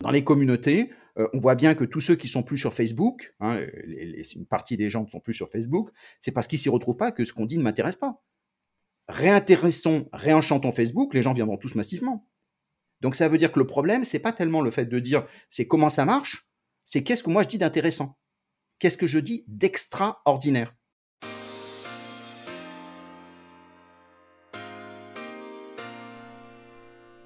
[0.00, 3.34] Dans les communautés, euh, on voit bien que tous ceux qui sont plus sur Facebook,
[3.40, 3.60] hein,
[4.34, 5.90] une partie des gens ne sont plus sur Facebook,
[6.20, 8.22] c'est parce qu'ils s'y retrouvent pas que ce qu'on dit ne m'intéresse pas.
[9.08, 12.28] Réintéressons, réenchantons Facebook, les gens viendront tous massivement.
[13.00, 15.66] Donc ça veut dire que le problème, c'est pas tellement le fait de dire c'est
[15.66, 16.48] comment ça marche,
[16.84, 18.18] c'est qu'est-ce que moi je dis d'intéressant,
[18.78, 20.74] qu'est-ce que je dis d'extraordinaire?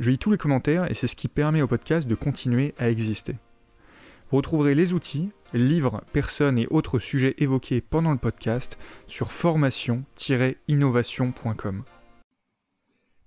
[0.00, 2.88] je lis tous les commentaires et c'est ce qui permet au podcast de continuer à
[2.88, 3.36] exister.
[4.30, 11.84] Vous retrouverez les outils, livres, personnes et autres sujets évoqués pendant le podcast sur formation-innovation.com.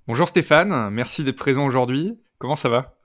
[0.07, 2.17] Bonjour Stéphane, merci d'être présent aujourd'hui.
[2.39, 2.97] Comment ça va?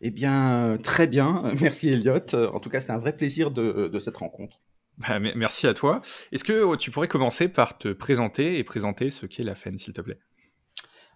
[0.00, 1.42] Eh bien, très bien.
[1.60, 2.34] Merci Elliot.
[2.34, 4.60] En tout cas, c'était un vrai plaisir de, cette rencontre.
[4.98, 6.02] Bah, merci à toi.
[6.32, 9.92] Est-ce que tu pourrais commencer par te présenter et présenter ce qu'est la FEN, s'il
[9.92, 10.18] te plaît?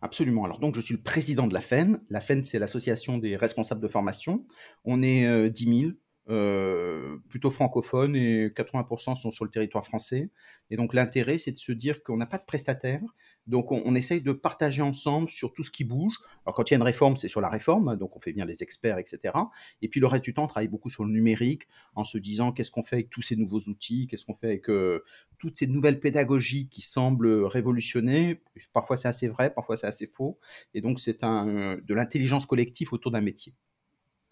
[0.03, 0.45] Absolument.
[0.45, 2.01] Alors donc je suis le président de la FEN.
[2.11, 4.47] La FEN, c'est l'association des responsables de formation.
[4.85, 5.93] On est euh, 10 000,
[6.29, 10.31] euh, plutôt francophones et 80% sont sur le territoire français.
[10.71, 13.01] Et donc l'intérêt, c'est de se dire qu'on n'a pas de prestataire,
[13.47, 16.15] donc on, essaye de partager ensemble sur tout ce qui bouge.
[16.45, 18.45] Alors quand il y a une réforme, c'est sur la réforme, donc on fait bien
[18.45, 19.35] les experts, etc.
[19.83, 22.51] Et puis le reste du temps, on travaille beaucoup sur le numérique, en se disant
[22.51, 25.05] qu'est-ce qu'on fait avec tous ces nouveaux outils, qu'est-ce qu'on fait avec euh,
[25.39, 28.43] toutes ces nouvelles pédagogies qui semblent révolutionner.
[28.73, 30.41] Parfois c'est assez vrai, parfois c'est assez faux.
[30.75, 33.55] Et donc c'est un, de l'intelligence collective autour d'un métier.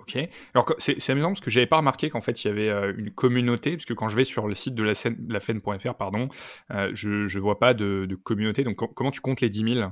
[0.07, 0.19] Ok.
[0.53, 3.11] Alors c'est amusant parce que j'avais pas remarqué qu'en fait il y avait euh, une
[3.11, 6.29] communauté, parce que quand je vais sur le site de la, scène, la FEN.fr, pardon,
[6.73, 8.65] euh, je, je vois pas de, communauté.
[8.65, 9.91] Donc comment tu comptes les 10 000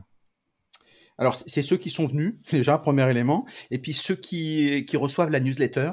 [1.19, 5.31] alors, c'est ceux qui sont venus, déjà, premier élément, et puis ceux qui, qui reçoivent
[5.31, 5.93] la newsletter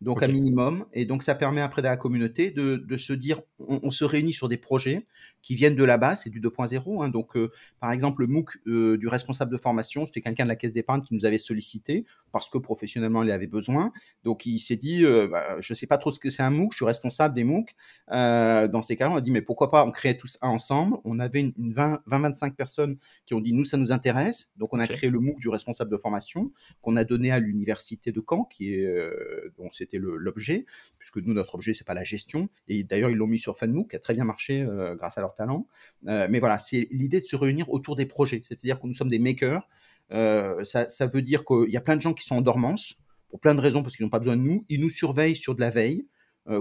[0.00, 0.84] donc un minimum.
[0.92, 4.32] Et donc ça permet après dans la communauté de, de se dire, on, se réunit
[4.32, 5.04] sur des projets
[5.42, 7.02] qui viennent de la base, c'est du 2.0.
[7.02, 7.08] Hein.
[7.08, 10.56] Donc euh, par exemple le MOOC euh, du responsable de formation, c'était quelqu'un de la
[10.56, 13.92] caisse d'épargne qui nous avait sollicité parce que professionnellement il avait besoin.
[14.24, 16.72] Donc il s'est dit, euh, bah, je sais pas trop ce que c'est un MOOC,
[16.72, 17.74] je suis responsable des MOOC.
[18.10, 20.98] dans ces cas-là, on a dit mais pourquoi pas on crée tous un ensemble.
[21.04, 24.52] On avait une, 20-25 personnes qui ont dit nous ça nous intéresse.
[24.56, 26.52] Donc on a créé le MOOC du responsable de formation
[26.82, 28.86] qu'on a donné à l'université de Caen qui est
[29.56, 30.66] donc c'est c'était l'objet,
[30.98, 32.48] puisque nous, notre objet, c'est pas la gestion.
[32.68, 35.20] Et d'ailleurs, ils l'ont mis sur FunMOOC, qui a très bien marché euh, grâce à
[35.20, 35.66] leur talent.
[36.06, 38.42] Euh, mais voilà, c'est l'idée de se réunir autour des projets.
[38.46, 39.68] C'est-à-dire que nous sommes des makers.
[40.12, 42.94] Euh, ça, ça, veut dire qu'il y a plein de gens qui sont en dormance,
[43.28, 44.64] pour plein de raisons, parce qu'ils n'ont pas besoin de nous.
[44.68, 46.06] Ils nous surveillent sur de la veille.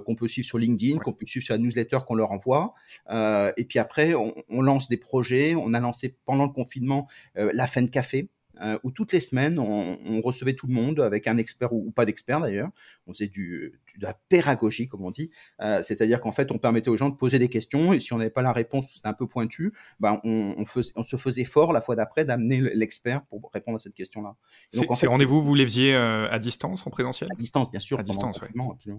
[0.05, 2.73] qu'on peut suivre sur LinkedIn, qu'on peut suivre sur la newsletter qu'on leur envoie.
[3.07, 5.53] et puis après, on, on, lance des projets.
[5.53, 8.29] On a lancé pendant le confinement la fin de café,
[8.61, 12.05] euh, où toutes les semaines, on, recevait tout le monde avec un expert ou, pas
[12.05, 12.69] d'expert d'ailleurs.
[13.05, 15.29] On faisait du, de la pédagogie, comme on dit.
[15.61, 18.17] Euh, c'est-à-dire qu'en fait, on permettait aux gens de poser des questions et si on
[18.17, 20.55] n'avait pas la réponse, c'était un peu pointu, ben, on,
[20.95, 24.35] on, se faisait fort la fois d'après d'amener l'expert pour répondre à cette question-là.
[24.69, 27.29] Ces rendez-vous, vous les faisiez euh, à distance, en présentiel?
[27.31, 27.99] À distance, bien sûr.
[27.99, 28.93] À distance, oui.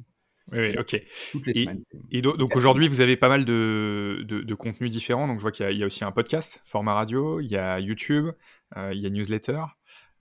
[0.53, 1.03] Oui, ok.
[1.33, 1.83] Toutes les semaines.
[2.11, 5.27] Et donc aujourd'hui, vous avez pas mal de, de, contenus différents.
[5.27, 8.31] Donc je vois qu'il y, a aussi un podcast, format radio, il y a YouTube,
[8.77, 9.63] euh, il y a newsletter.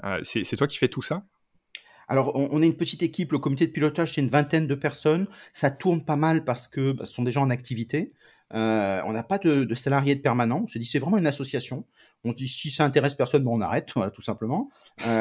[0.04, 1.24] Euh, c'est toi qui fais tout ça?
[2.08, 5.28] Alors, on, est une petite équipe, le comité de pilotage, c'est une vingtaine de personnes.
[5.54, 8.14] Ça tourne pas mal parce que bah, ce sont des gens en activité.
[8.54, 10.62] Euh, on n'a pas de, salariés de permanent.
[10.64, 11.86] On se dit, c'est vraiment une association.
[12.24, 14.70] On se dit, si ça intéresse personne, bon, on arrête, voilà, tout simplement.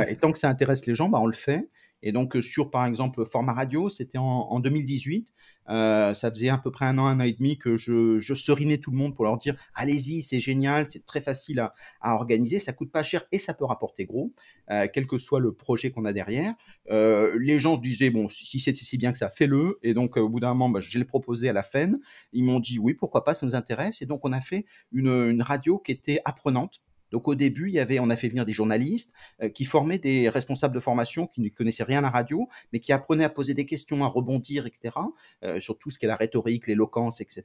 [0.09, 1.69] et tant que ça intéresse les gens, bah, on le fait.
[2.04, 5.32] Et donc, euh, sur, par exemple, format radio, c'était en, 2018.
[5.70, 8.76] Euh, ça faisait à peu près un an, un an et demi que je, serinais
[8.76, 12.75] tout le monde pour leur dire allez-y, c'est génial, c'est très facile à, organiser, ça
[12.75, 14.34] coûte pas cher et ça peut rapporter gros,
[14.70, 16.54] euh, quel que soit le projet qu'on a derrière.
[16.91, 19.78] les gens se disaient bon, si c'est si bien que ça, fais-le.
[19.82, 21.99] Et donc, au bout d'un moment, bah, je l'ai proposé à la FEN.
[22.34, 24.02] Ils m'ont dit oui, pourquoi pas, ça nous intéresse.
[24.02, 26.82] Et donc, on a fait une radio qui était apprenante
[27.14, 29.99] donc au début, il y avait, on a fait venir des journalistes euh, qui formaient
[29.99, 33.28] des responsables de formation qui ne connaissaient rien à la radio, mais qui apprenaient à
[33.28, 34.96] poser des questions, à rebondir, etc.
[35.44, 37.44] Euh, sur tout ce qui est la rhétorique, l'éloquence, etc.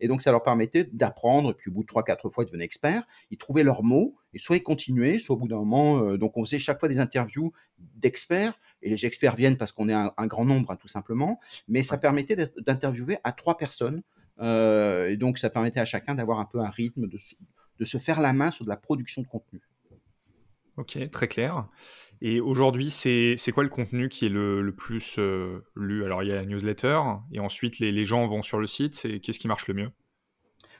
[0.00, 1.52] Et donc ça leur permettait d'apprendre.
[1.52, 3.06] Et puis au bout de trois, quatre fois, ils devenaient experts.
[3.30, 6.00] Ils trouvaient leurs mots et soit ils continuaient, soit au bout d'un moment.
[6.02, 9.88] Euh, donc on faisait chaque fois des interviews d'experts et les experts viennent parce qu'on
[9.88, 11.38] est un, grand nombre, hein, tout simplement.
[11.68, 12.34] Mais ça permettait
[12.66, 14.02] d'interviewer à trois personnes.
[14.40, 17.16] et donc ça permettait à chacun d'avoir un peu un rythme de
[17.78, 19.60] de se faire la main sur de la production de contenu.
[20.76, 21.68] Ok, très clair.
[22.20, 26.04] Et aujourd'hui, c'est quoi le contenu qui est le, plus euh, lu?
[26.04, 27.00] Alors, il y a la newsletter,
[27.32, 29.20] et ensuite, les, gens vont sur le site.
[29.22, 29.90] Qu'est-ce qui marche le mieux?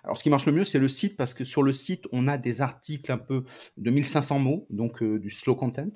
[0.03, 2.27] Alors, ce qui marche le mieux, c'est le site, parce que sur le site, on
[2.27, 3.45] a des articles un peu
[3.77, 5.93] de 1500 mots, donc euh, du slow content.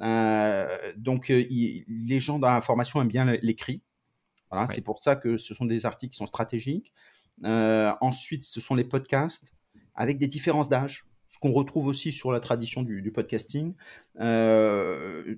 [0.00, 3.82] Euh, donc, les gens dans la formation aiment bien l'écrit.
[4.50, 6.92] Voilà, C'est pour ça que ce sont des articles qui sont stratégiques.
[7.42, 9.52] ensuite, ce sont les podcasts
[9.94, 13.74] avec des différences d'âge ce qu'on retrouve aussi sur la tradition du, podcasting.
[14.18, 15.36] Euh,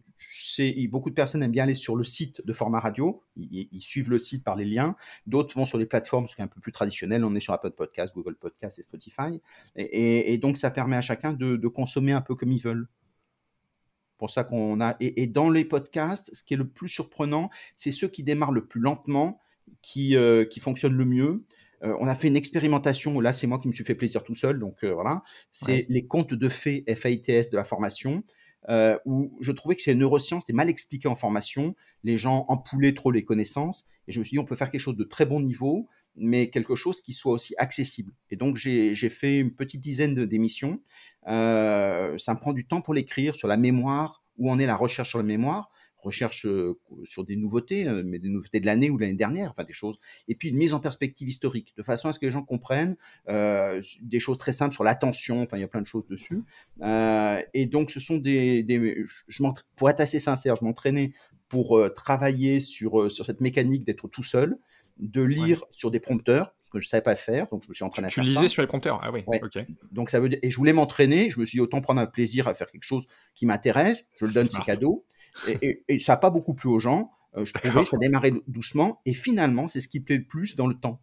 [0.88, 3.22] beaucoup de personnes aiment bien aller sur le site de format radio.
[3.36, 4.96] Ils, suivent le site par les liens.
[5.26, 7.26] D'autres vont sur les plateformes, ce qui est un peu plus traditionnel.
[7.26, 9.42] On est sur Apple Podcast, Google Podcast et Spotify.
[9.76, 12.88] Et, donc, ça permet à chacun de, consommer un peu comme ils veulent.
[14.16, 14.96] Pour ça qu'on a.
[14.98, 18.64] Et, dans les podcasts, ce qui est le plus surprenant, c'est ceux qui démarrent le
[18.64, 19.40] plus lentement,
[19.82, 21.44] qui, euh, qui fonctionnent le mieux.
[21.84, 24.34] Euh, on a fait une expérimentation, là c'est moi qui me suis fait plaisir tout
[24.34, 28.22] seul, donc euh, voilà, c'est les comptes de faits FAITS de la formation,
[28.68, 31.74] euh, où je trouvais que ces neurosciences étaient mal expliquées en formation,
[32.04, 34.80] les gens empoulaient trop les connaissances, et je me suis dit on peut faire quelque
[34.80, 38.12] chose de très bon niveau, mais quelque chose qui soit aussi accessible.
[38.30, 40.80] Et donc j'ai fait une petite dizaine d'émissions,
[41.24, 45.10] ça me prend du temps pour l'écrire sur la mémoire, où en est la recherche
[45.10, 45.70] sur la mémoire,
[46.02, 46.46] recherche
[47.04, 49.98] sur des nouveautés, mais des nouveautés de l'année ou de l'année dernière, enfin des choses,
[50.28, 52.96] et puis une mise en perspective historique, de façon à ce que les gens comprennent
[53.28, 56.42] des choses très simples sur l'attention, enfin il y a plein de choses dessus.
[56.82, 58.64] et donc ce sont des,
[59.28, 59.42] je,
[59.76, 61.12] pour être assez sincère, je m'entraînais
[61.48, 64.58] pour travailler sur, sur cette mécanique d'être tout seul,
[64.98, 67.74] de lire sur des prompteurs, ce que je ne savais pas faire, donc je me
[67.74, 69.64] suis entraîné tu, à faire Tu lisais sur les prompteurs, ah oui, ok.
[69.90, 72.06] Donc ça veut dire, et je voulais m'entraîner, je me suis dit autant prendre un
[72.06, 75.04] plaisir à faire quelque chose qui m'intéresse, je le donne, c'est cadeau,
[75.48, 77.10] et, ça n'a pas beaucoup plu aux gens.
[77.36, 79.00] Euh, je trouvais ça démarrait doucement.
[79.06, 81.00] Et finalement, c'est ce qui plaît le plus dans le temps.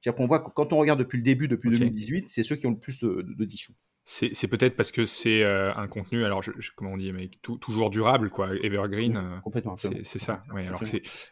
[0.00, 2.66] C'est-à-dire qu'on voit que quand on regarde depuis le début, depuis 2018, c'est ceux qui
[2.66, 3.74] ont le plus d'auditions.
[4.08, 6.40] C'est peut-être parce que c'est euh, un contenu, alors
[6.76, 7.28] comment on dit, mais
[7.60, 9.16] toujours durable, quoi, evergreen.
[9.16, 9.76] Euh, complètement.
[9.76, 10.44] C'est ça.
[10.48, 10.80] alors,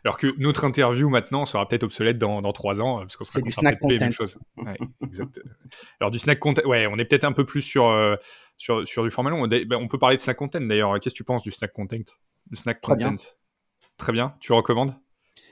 [0.05, 3.43] alors, que notre interview maintenant sera peut-être obsolète dans, dans trois ans, parce qu'on sera
[3.43, 3.95] du snack content.
[3.95, 4.39] Même chose.
[6.01, 8.19] alors du snack content, ouais, on est peut-être un peu plus sur,
[8.57, 9.47] sur, sur du format long.
[9.47, 10.99] Ben, on peut parler de snack content d'ailleurs.
[10.99, 11.97] Qu'est-ce que tu penses du snack content?
[12.51, 13.11] Le snack Très content.
[13.11, 13.17] Bien.
[13.99, 14.35] Très bien.
[14.41, 14.97] Tu recommandes?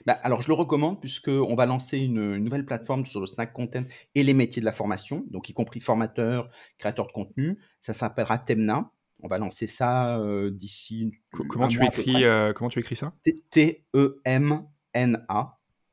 [0.06, 3.84] Bah, alors, je le recommande puisqu'on va lancer une, nouvelle plateforme sur le snack content
[4.14, 7.58] et les métiers de la formation, donc y compris formateur, créateur de contenu.
[7.80, 8.90] Ça s'appellera Temna.
[9.22, 11.12] On va lancer ça euh, d'ici.
[11.30, 13.14] Comment, tu écris, euh, comment tu écris ça?
[13.50, 14.58] T-E-M-N-A.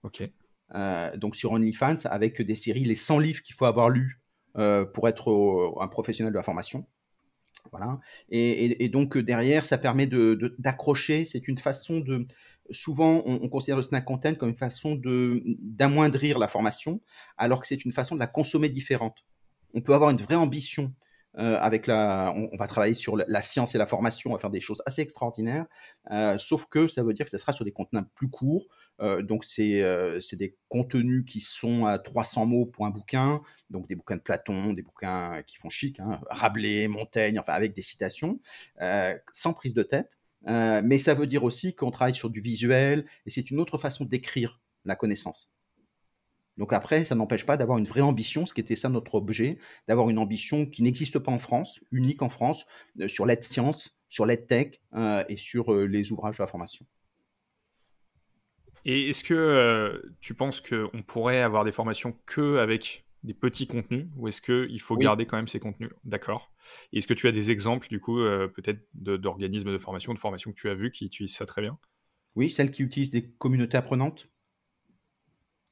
[0.03, 0.23] Ok.
[0.75, 4.19] Euh, donc sur OnlyFans, avec des séries, les 100 livres qu'il faut avoir lus
[4.93, 6.85] pour être un professionnel de la formation.
[7.71, 7.99] Voilà.
[8.29, 11.23] Et, donc derrière, ça permet d'accrocher.
[11.23, 12.25] c'est une façon de.
[12.71, 17.01] Souvent, on, considère le snack content comme une façon d'amoindrir la formation,
[17.37, 19.25] alors que c'est une façon de la consommer différente.
[19.73, 20.93] On peut avoir une vraie ambition
[21.37, 24.49] euh, avec la, on, va travailler sur la, science et la formation, on va faire
[24.49, 25.67] des choses assez extraordinaires,
[26.09, 28.65] euh, sauf que ça veut dire que ce sera sur des contenus plus courts,
[28.99, 29.83] euh, donc c'est
[30.33, 34.73] des contenus qui sont à 300 mots pour un bouquin, donc des bouquins de Platon,
[34.73, 38.39] des bouquins qui font chic, hein, Rabelais, Montaigne, enfin avec des citations,
[39.31, 43.29] sans prise de tête, mais ça veut dire aussi qu'on travaille sur du visuel, et
[43.29, 45.51] c'est une autre façon d'écrire la connaissance.
[46.59, 49.57] Donc après, ça n'empêche pas d'avoir une vraie ambition, ce qui était ça notre objet,
[49.87, 52.65] d'avoir une ambition qui n'existe pas en France, unique en France,
[52.99, 56.47] euh, sur l'aide science, sur l'aide tech euh, et sur euh, les ouvrages de la
[56.47, 56.85] formation.
[58.83, 64.07] Et est-ce que tu penses qu'on pourrait avoir des formations que avec des petits contenus
[64.15, 65.91] ou est-ce qu'il faut garder quand même ces contenus?
[66.03, 66.53] D'accord.
[66.93, 70.51] Et est-ce que tu as des exemples, du coup, peut-être d'organismes de formation, de formation
[70.51, 71.77] que tu as vu qui utilisent ça très bien?
[72.35, 74.29] Oui, celles qui utilisent des communautés apprenantes.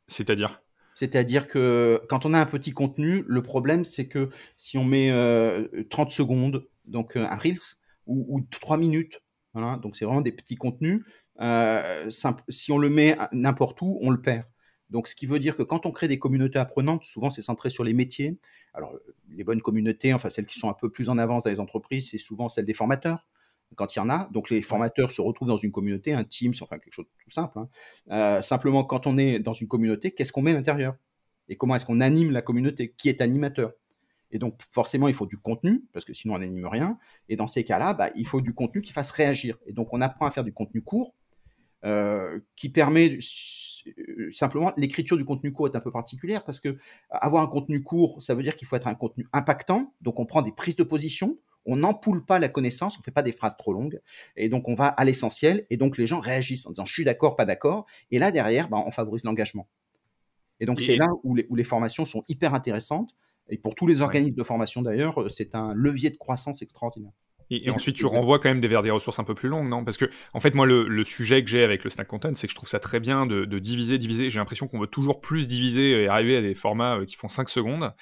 [0.07, 0.61] C'est-à-dire?
[0.95, 5.09] C'est-à-dire que quand on a un petit contenu, le problème, c'est que si on met
[5.09, 7.75] 30 euh, secondes, donc euh, un Reels,
[8.07, 9.21] ou, 3 minutes,
[9.53, 11.03] voilà, donc c'est vraiment des petits contenus,
[11.41, 12.09] euh,
[12.49, 14.45] si on le met n'importe où, on le perd.
[14.89, 17.69] Donc, ce qui veut dire que quand on crée des communautés apprenantes, souvent c'est centré
[17.69, 18.37] sur les métiers.
[18.73, 18.93] Alors,
[19.29, 22.09] les bonnes communautés, enfin celles qui sont un peu plus en avance dans les entreprises,
[22.11, 23.27] c'est souvent celles des formateurs
[23.75, 24.29] quand il y en a.
[24.31, 27.29] Donc les formateurs se retrouvent dans une communauté, un Teams, enfin quelque chose de tout
[27.29, 27.59] simple.
[27.59, 27.69] Hein.
[28.11, 30.95] Euh, simplement, quand on est dans une communauté, qu'est-ce qu'on met à l'intérieur?
[31.49, 32.93] Et comment est-ce qu'on anime la communauté?
[32.97, 33.73] Qui est animateur?
[34.31, 36.97] Et donc forcément, il faut du contenu, parce que sinon on n'anime rien.
[37.29, 39.57] Et dans ces cas-là, bah, il faut du contenu qui fasse réagir.
[39.65, 41.15] Et donc on apprend à faire du contenu court,
[41.85, 43.17] euh, qui permet
[44.31, 46.77] simplement l'écriture du contenu court est un peu particulière parce que
[47.09, 49.93] avoir un contenu court, ça veut dire qu'il faut être un contenu impactant.
[50.01, 53.11] Donc on prend des prises de position on n'empoule pas la connaissance, on ne fait
[53.11, 53.99] pas des phrases trop longues,
[54.37, 57.03] et donc on va à l'essentiel, et donc les gens réagissent en disant je suis
[57.03, 59.67] d'accord, pas d'accord, et là derrière, ben, on favorise l'engagement.
[60.59, 63.11] Et donc c'est là où les, formations sont hyper intéressantes,
[63.49, 67.11] et pour tous les organismes de formation d'ailleurs, euh, c'est un levier de croissance extraordinaire.
[67.49, 69.85] Et, ensuite, tu renvoies quand même vers des ressources un peu plus longues, non?
[69.85, 72.51] Parce que, en fait, moi, le, sujet que j'ai avec le snack content, c'est que
[72.51, 74.29] je trouve ça très bien de, diviser, diviser.
[74.29, 77.29] J'ai l'impression qu'on veut toujours plus diviser et arriver à des formats euh, qui font
[77.29, 77.93] 5 secondes.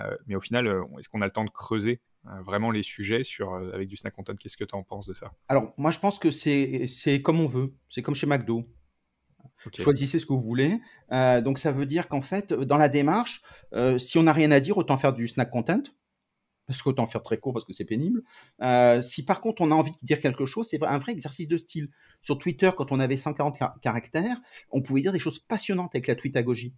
[0.00, 2.00] Euh, mais au final, euh, est-ce qu'on a le temps de creuser
[2.46, 4.34] vraiment les sujets sur, avec du snack content?
[4.34, 5.32] Qu'est-ce que tu en penses de ça?
[5.48, 7.74] Alors, moi, je pense que c'est comme on veut.
[7.90, 8.64] C'est comme chez McDo.
[9.78, 10.80] Choisissez ce que vous voulez.
[11.10, 13.42] donc, ça veut dire qu'en fait, dans la démarche,
[13.98, 15.82] si on n'a rien à dire, autant faire du snack content
[16.66, 18.22] parce qu'autant faire très court parce que c'est pénible.
[18.62, 21.48] Euh, si par contre on a envie de dire quelque chose, c'est un vrai exercice
[21.48, 21.90] de style.
[22.20, 24.36] Sur Twitter, quand on avait 140 caractères,
[24.70, 26.74] on pouvait dire des choses passionnantes avec la tweetagogie.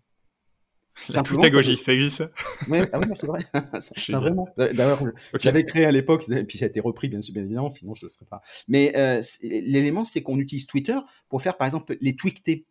[1.15, 2.25] La tweetagogie, ça existe
[2.69, 3.47] Oui, ah c'est vrai.
[4.09, 4.49] vraiment.
[4.57, 5.03] D'ailleurs,
[5.39, 8.07] j'avais créé à l'époque, et puis ça a été repris bien, bien évidemment, sinon je
[8.07, 8.41] ne serais pas.
[8.67, 10.97] Mais euh, l'élément, c'est qu'on utilise Twitter
[11.29, 12.67] pour faire par exemple les tweetés.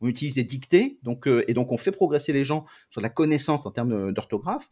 [0.00, 3.10] On utilise des dictées, donc, euh, et donc on fait progresser les gens sur la
[3.10, 4.70] connaissance en termes d'orthographe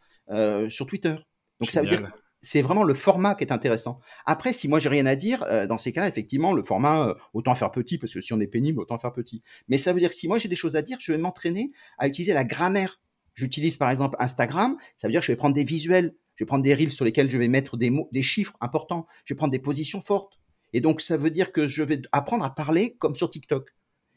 [0.70, 1.16] sur Twitter.
[1.60, 2.10] Donc ça veut dire
[2.40, 3.98] c'est vraiment le format qui est intéressant.
[4.26, 7.14] Après, si moi j'ai rien à dire, euh, dans ces cas-là, effectivement, le format, euh,
[7.34, 9.42] autant faire petit, parce que si on est pénible, autant faire petit.
[9.68, 11.72] Mais ça veut dire que si moi j'ai des choses à dire, je vais m'entraîner
[11.98, 13.00] à utiliser la grammaire.
[13.34, 16.46] J'utilise par exemple Instagram, ça veut dire que je vais prendre des visuels, je vais
[16.46, 19.38] prendre des reels sur lesquels je vais mettre des mots, des chiffres importants, je vais
[19.38, 20.38] prendre des positions fortes.
[20.72, 23.74] Et donc ça veut dire que je vais apprendre à parler comme sur TikTok.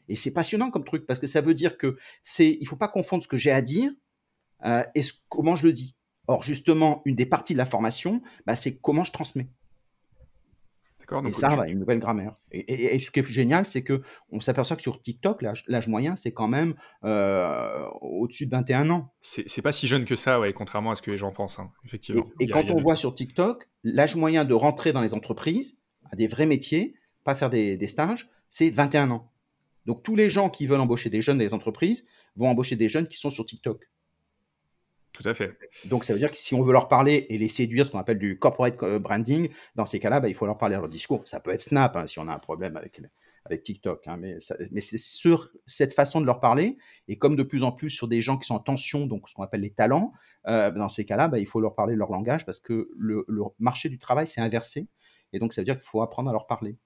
[0.08, 2.88] Et c'est passionnant comme truc parce que ça veut dire que c'est, il faut pas
[2.88, 3.92] confondre ce que j'ai à dire
[4.64, 5.94] euh, et comment je le dis.
[6.28, 9.48] Or, justement, une des parties de la formation, bah, c'est comment je transmets.
[11.00, 11.26] D'accord.
[11.26, 11.72] Et ça, tu...
[11.72, 12.36] une nouvelle grammaire.
[12.52, 16.32] Et, ce qui est génial, c'est que on s'aperçoit que sur TikTok, l'âge moyen, c'est
[16.32, 16.74] quand même
[17.04, 19.12] euh, au-dessus de 21 ans.
[19.20, 21.72] C'est pas si jeune que ça, ouais, contrairement à ce que les gens pensent, hein,
[21.84, 22.24] effectivement.
[22.38, 26.28] Et, quand on voit sur TikTok, l'âge moyen de rentrer dans les entreprises, à des
[26.28, 29.32] vrais métiers, pas faire des, des stages, c'est 21 ans.
[29.86, 32.88] Donc tous les gens qui veulent embaucher des jeunes dans les entreprises vont embaucher des
[32.88, 33.88] jeunes qui sont sur TikTok.
[35.12, 35.56] Tout à fait.
[35.84, 37.98] Donc ça veut dire que si on veut leur parler et les séduire, ce qu'on
[37.98, 41.28] appelle du corporate euh, branding, dans ces cas-là, bah, il faut leur parler leur discours.
[41.28, 43.02] Ça peut être Snap hein, si on a un problème avec,
[43.62, 44.38] TikTok, hein, mais,
[44.70, 46.78] mais c'est sur cette façon de leur parler.
[47.08, 49.34] Et comme de plus en plus sur des gens qui sont en tension, donc ce
[49.34, 50.12] qu'on appelle les talents,
[50.46, 53.42] euh, dans ces cas-là, bah, il faut leur parler leur langage parce que le, le
[53.58, 54.88] marché du travail s'est inversé.
[55.34, 56.76] Et donc ça veut dire qu'il faut apprendre à leur parler.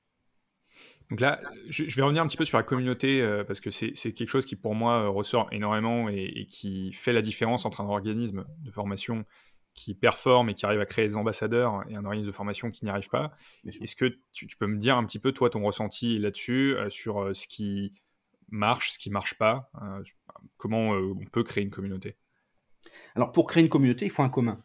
[1.11, 3.93] Donc là, je, vais revenir un petit peu sur la communauté, euh, parce que c'est
[3.95, 7.87] quelque chose qui pour moi euh, ressort énormément et, qui fait la différence entre un
[7.87, 9.25] organisme de formation
[9.75, 12.85] qui performe et qui arrive à créer des ambassadeurs et un organisme de formation qui
[12.85, 13.37] n'y arrive pas.
[13.67, 17.31] Est-ce que tu, peux me dire un petit peu, toi, ton ressenti là-dessus, euh, sur
[17.37, 17.93] ce qui
[18.49, 19.71] marche, ce qui marche pas,
[20.57, 22.17] comment on peut créer une communauté?
[23.15, 24.63] Alors pour créer une communauté, il faut un commun.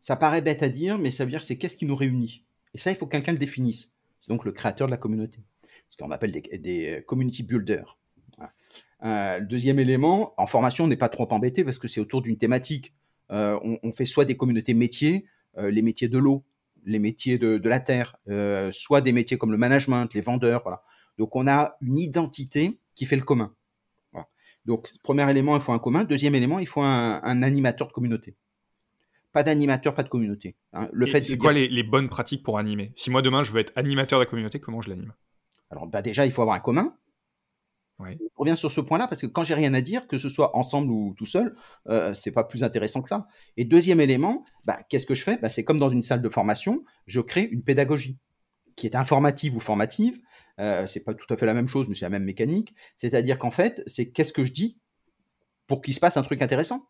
[0.00, 2.46] Ça paraît bête à dire, mais ça veut dire c'est qu'est-ce qui nous réunit.
[2.74, 3.95] Et ça, il faut que quelqu'un le définisse.
[4.20, 5.38] C'est donc le créateur de la communauté.
[5.88, 7.98] Ce qu'on appelle des, community builders.
[9.04, 12.22] Euh, le deuxième élément, en formation, on n'est pas trop embêté parce que c'est autour
[12.22, 12.94] d'une thématique.
[13.30, 15.26] Euh, on, fait soit des communautés métiers,
[15.58, 16.44] euh, les métiers de l'eau,
[16.84, 18.16] les métiers de, la terre,
[18.72, 20.80] soit des métiers comme le management, les vendeurs.
[21.18, 23.54] Donc on a une identité qui fait le commun.
[24.64, 26.04] Donc premier élément, il faut un commun.
[26.04, 28.36] Deuxième élément, il faut un animateur de communauté
[29.36, 30.56] pas d'animateur, pas de communauté.
[30.72, 30.88] Hein.
[30.94, 32.92] Le fait c'est quoi les, bonnes pratiques pour animer?
[32.94, 35.12] Si moi demain je veux être animateur de la communauté, comment je l'anime?
[35.68, 36.96] Alors bah déjà il faut avoir un commun.
[38.00, 40.56] Je reviens sur ce point-là parce que quand j'ai rien à dire, que ce soit
[40.56, 41.54] ensemble ou tout seul,
[41.86, 43.28] euh, c'est pas plus intéressant que ça.
[43.58, 45.36] Et deuxième élément, bah, qu'est-ce que je fais?
[45.36, 48.18] Bah, C'est comme dans une salle de formation, je crée une pédagogie
[48.74, 50.18] qui est informative ou formative.
[50.60, 52.74] Euh, c'est pas tout à fait la même chose, mais c'est la même mécanique.
[52.96, 54.78] C'est-à-dire qu'en fait, c'est qu'est-ce que je dis
[55.66, 56.88] pour qu'il se passe un truc intéressant.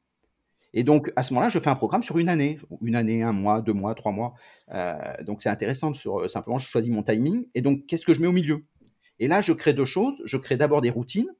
[0.79, 3.33] Et donc, à ce moment-là, je fais un programme sur une année, une année, un
[3.33, 4.35] mois, deux mois, trois mois.
[4.73, 5.95] Euh, donc, c'est intéressant.
[5.95, 7.47] Sur, simplement, je choisis mon timing.
[7.55, 8.67] Et donc, qu'est-ce que je mets au milieu?
[9.19, 10.23] Et là, je crée deux choses.
[10.27, 11.31] Je crée d'abord des routines.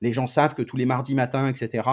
[0.00, 1.86] Les gens savent que tous les mardis matins, etc.,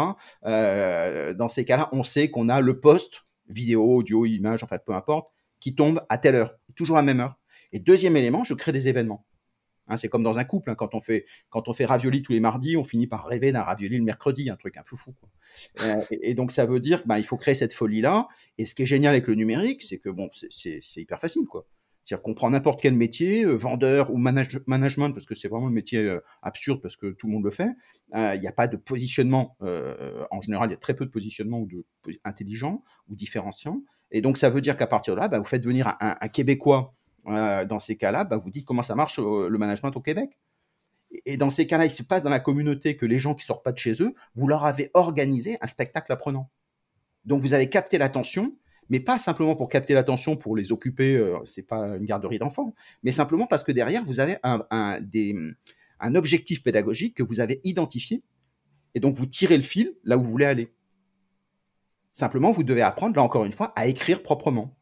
[0.45, 4.85] euh, dans ces cas-là, on sait qu'on a le poste, vidéo, audio, image, en fait,
[4.85, 5.29] peu importe,
[5.59, 7.37] qui tombe à telle heure, toujours à la même heure.
[7.73, 9.25] Et deuxième élément, je crée des événements.
[9.87, 12.33] Hein, c'est comme dans un couple, hein, quand, on fait, quand on fait ravioli tous
[12.33, 15.13] les mardis, on finit par rêver d'un ravioli le mercredi, un truc un foufou.
[15.81, 18.27] Euh, et, donc ça veut dire qu'il bah, faut créer cette folie-là.
[18.57, 21.45] Et ce qui est génial avec le numérique, c'est que bon, c'est hyper facile.
[21.45, 21.65] quoi.
[22.03, 25.71] C'est-à-dire qu'on prend n'importe quel métier, euh, vendeur ou management, parce que c'est vraiment un
[25.71, 27.69] métier euh, absurde parce que tout le monde le fait.
[28.13, 29.57] Il n'y a pas de positionnement.
[29.61, 31.85] en général, il y a très peu de positionnement ou de
[32.23, 33.81] intelligent ou différenciant.
[34.11, 36.93] Et donc ça veut dire qu'à partir de là, bah, vous faites venir un Québécois
[37.27, 40.39] euh, dans ces cas-là, bah, vous dites comment ça marche euh, le management au Québec.
[41.25, 43.63] Et dans ces cas-là, il se passe dans la communauté que les gens qui sortent
[43.63, 46.49] pas de chez eux, vous leur avez organisé un spectacle apprenant.
[47.25, 48.57] Donc vous avez capté l'attention,
[48.89, 52.73] mais pas simplement pour capter l'attention pour les occuper, euh, c'est pas une garderie d'enfants,
[53.03, 58.23] mais simplement parce que derrière vous avez un, un objectif pédagogique que vous avez identifié,
[58.95, 60.73] et donc vous tirez le fil là où vous voulez aller.
[62.11, 64.76] Simplement, vous devez apprendre, là encore une fois, à écrire proprement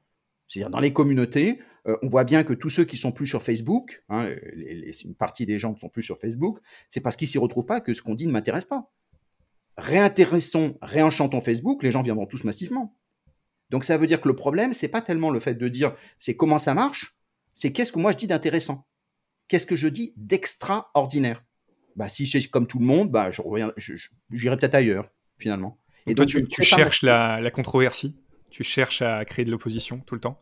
[0.48, 3.42] C'est-à-dire dans les communautés, euh, on voit bien que tous ceux qui sont plus sur
[3.42, 4.30] Facebook, hein,
[5.04, 6.60] une partie des gens ne sont plus sur Facebook,
[6.90, 8.92] c'est parce qu'ils s'y retrouvent pas que ce qu'on dit ne m'intéresse pas.
[9.78, 12.96] Réintéressons, réenchantons Facebook, les gens viendront tous massivement.
[13.70, 16.36] Donc ça veut dire que le problème, c'est pas tellement le fait de dire c'est
[16.36, 17.18] comment ça marche,
[17.54, 18.88] c'est qu'est-ce que moi je dis d'intéressant.
[19.48, 21.44] Qu'est-ce que je dis d'extraordinaire?
[21.96, 23.42] Bah, Si c'est comme tout le monde, bah, je
[24.32, 25.80] j'irai peut-être ailleurs, finalement.
[26.08, 28.16] Et donc, toi, tu, cherches la, la, controversie?
[28.56, 30.42] Tu cherches à créer de l'opposition tout le temps?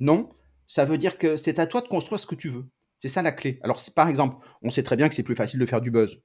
[0.00, 0.28] Non,
[0.66, 2.66] ça veut dire que c'est à toi de construire ce que tu veux.
[2.98, 3.58] C'est ça la clé.
[3.62, 6.20] Alors, par exemple, on sait très bien que c'est plus facile de faire du buzz.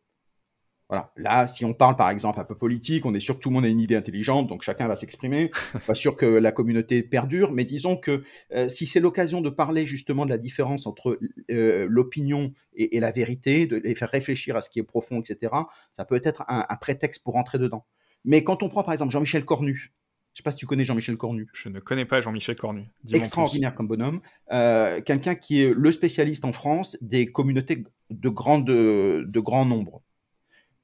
[0.90, 1.14] Voilà.
[1.16, 3.54] Là, si on parle par exemple un peu politique, on est sûr que tout le
[3.54, 5.50] monde a une idée intelligente, donc chacun va s'exprimer.
[5.88, 9.86] Pas sûr que la communauté perdure, mais disons que euh, si c'est l'occasion de parler
[9.86, 11.18] justement de la différence entre
[11.50, 15.54] euh, l'opinion et, la vérité, de les faire réfléchir à ce qui est profond, etc.,
[15.94, 17.86] ça peut être un, prétexte pour rentrer dedans.
[18.26, 19.94] Mais quand on prend par exemple Jean-Michel Cornu,
[20.34, 21.48] je ne sais pas si tu connais Jean-Michel Cornu.
[21.54, 22.88] Je ne connais pas Jean-Michel Cornu.
[23.12, 24.20] Extraordinaire comme bonhomme.
[24.52, 30.02] Euh, quelqu'un qui est le spécialiste en France des communautés de, grande, de grand nombre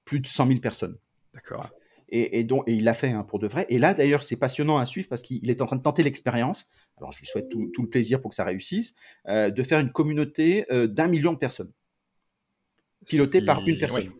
[0.05, 0.97] plus de 100 000 personnes.
[1.33, 1.67] D'accord.
[2.11, 3.65] Et, donc, et il l'a fait hein, pour de vrai.
[3.69, 6.67] Et là, d'ailleurs, c'est passionnant à suivre parce qu'il est en train de tenter l'expérience.
[6.97, 8.95] Alors, je lui souhaite tout, le plaisir pour que ça réussisse,
[9.27, 11.71] euh, de faire une communauté euh, d'un million de personnes,
[13.05, 14.11] pilotée par une personne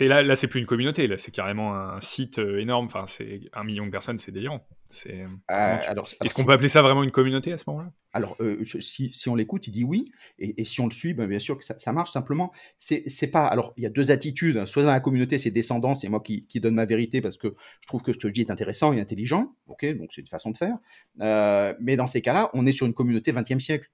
[0.00, 2.86] là, là c'est plus une communauté, là, c'est carrément un site euh, énorme.
[2.86, 4.66] Enfin, c'est un million de personnes, c'est délirant.
[4.88, 5.24] C'est.
[5.50, 5.76] Euh,
[6.24, 7.92] est-ce qu'on peut appeler ça vraiment une communauté à ce moment-là?
[8.12, 11.26] Alors, euh, si, si, on l'écoute, il dit oui, et, si on le suit, ben,
[11.26, 12.10] bien sûr que ça, ça marche.
[12.10, 13.46] Simplement, c'est pas.
[13.46, 14.56] Alors, il y a deux attitudes.
[14.56, 14.66] Hein.
[14.66, 17.54] Soit dans la communauté, c'est descendant, c'est moi qui, qui, donne ma vérité parce que
[17.80, 19.54] je trouve que ce que je dis est intéressant et intelligent.
[19.66, 20.78] Ok, donc c'est une façon de faire.
[21.80, 23.90] mais dans ces cas-là, on est sur une communauté 20e siècle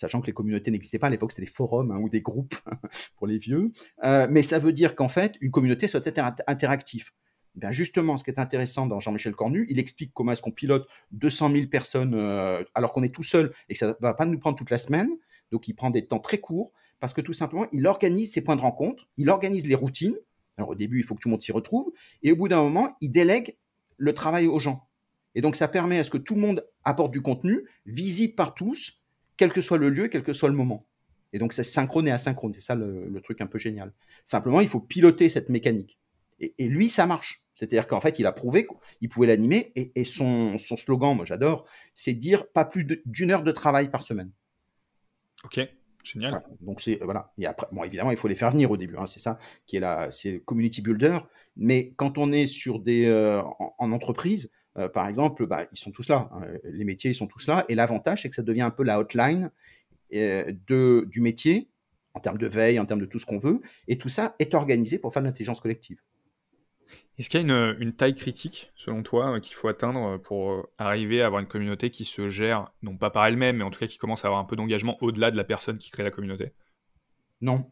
[0.00, 2.56] sachant que les communautés n'existaient pas à l'époque, c'était des forums hein, ou des groupes
[3.16, 3.70] pour les vieux.
[4.02, 7.10] Euh, mais ça veut dire qu'en fait, une communauté soit être interactive.
[7.54, 10.88] Ben justement, ce qui est intéressant dans Jean-Michel Cornu, il explique comment est-ce qu'on pilote
[11.10, 14.24] 200 000 personnes euh, alors qu'on est tout seul et que ça ne va pas
[14.24, 15.10] nous prendre toute la semaine.
[15.52, 18.56] Donc, il prend des temps très courts parce que tout simplement, il organise ses points
[18.56, 20.16] de rencontre, il organise les routines.
[20.56, 21.92] Alors, au début, il faut que tout le monde s'y retrouve.
[22.22, 23.58] Et au bout d'un moment, il délègue
[23.98, 24.88] le travail aux gens.
[25.34, 28.54] Et donc, ça permet à ce que tout le monde apporte du contenu visible par
[28.54, 28.99] tous
[29.40, 30.86] quel que soit le lieu, quel que soit le moment.
[31.32, 32.52] Et donc, c'est synchrone et asynchrone.
[32.52, 33.94] C'est ça le, truc un peu génial.
[34.26, 35.98] Simplement, il faut piloter cette mécanique.
[36.40, 37.42] Et, lui, ça marche.
[37.54, 38.66] C'est-à-dire qu'en fait, il a prouvé
[38.98, 39.72] qu'il pouvait l'animer.
[39.76, 44.30] Et, son, slogan, moi j'adore, c'est dire pas plus d'une heure de travail par semaine.
[45.44, 45.58] Ok,
[46.04, 46.42] génial.
[46.60, 47.32] Donc, c'est, voilà.
[47.38, 48.98] Et après, bon, évidemment, il faut les faire venir au début.
[48.98, 49.06] Hein.
[49.06, 51.18] c'est ça qui est la, c'est le community builder.
[51.56, 53.40] Mais quand on est sur des, euh,
[53.78, 56.30] en, entreprise, euh, par exemple, bah, ils sont tous là.
[56.32, 56.42] Hein.
[56.64, 57.64] Les métiers, ils sont tous là.
[57.68, 59.50] Et l'avantage, c'est que ça devient un peu la hotline
[60.14, 61.68] euh, de, du métier,
[62.14, 63.60] en termes de veille, en termes de tout ce qu'on veut.
[63.88, 66.00] Et tout ça est organisé pour faire de l'intelligence collective.
[67.18, 71.20] Est-ce qu'il y a une, taille critique, selon toi, euh, qu'il faut atteindre pour arriver
[71.20, 73.86] à avoir une communauté qui se gère, non pas par elle-même, mais en tout cas
[73.86, 76.52] qui commence à avoir un peu d'engagement au-delà de la personne qui crée la communauté?
[77.40, 77.70] Non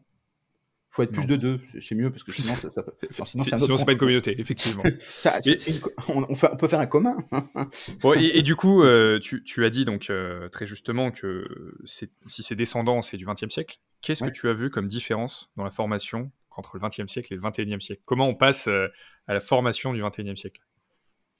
[0.89, 3.91] faut être plus de deux, c'est mieux parce que sinon, ça, ça sinon, c'est pas
[3.91, 4.83] une communauté, effectivement.
[6.09, 7.17] on, peut faire un commun.
[8.15, 13.01] et, du coup, euh, tu, as dit donc euh, très justement que si c'est descendant,
[13.01, 13.79] c'est du XXe siècle.
[14.01, 17.37] Qu'est-ce que tu as vu comme différence dans la formation entre le XXe siècle et
[17.37, 18.01] le XXIe siècle?
[18.05, 18.87] Comment on passe euh,
[19.27, 20.61] à la formation du XXIe siècle?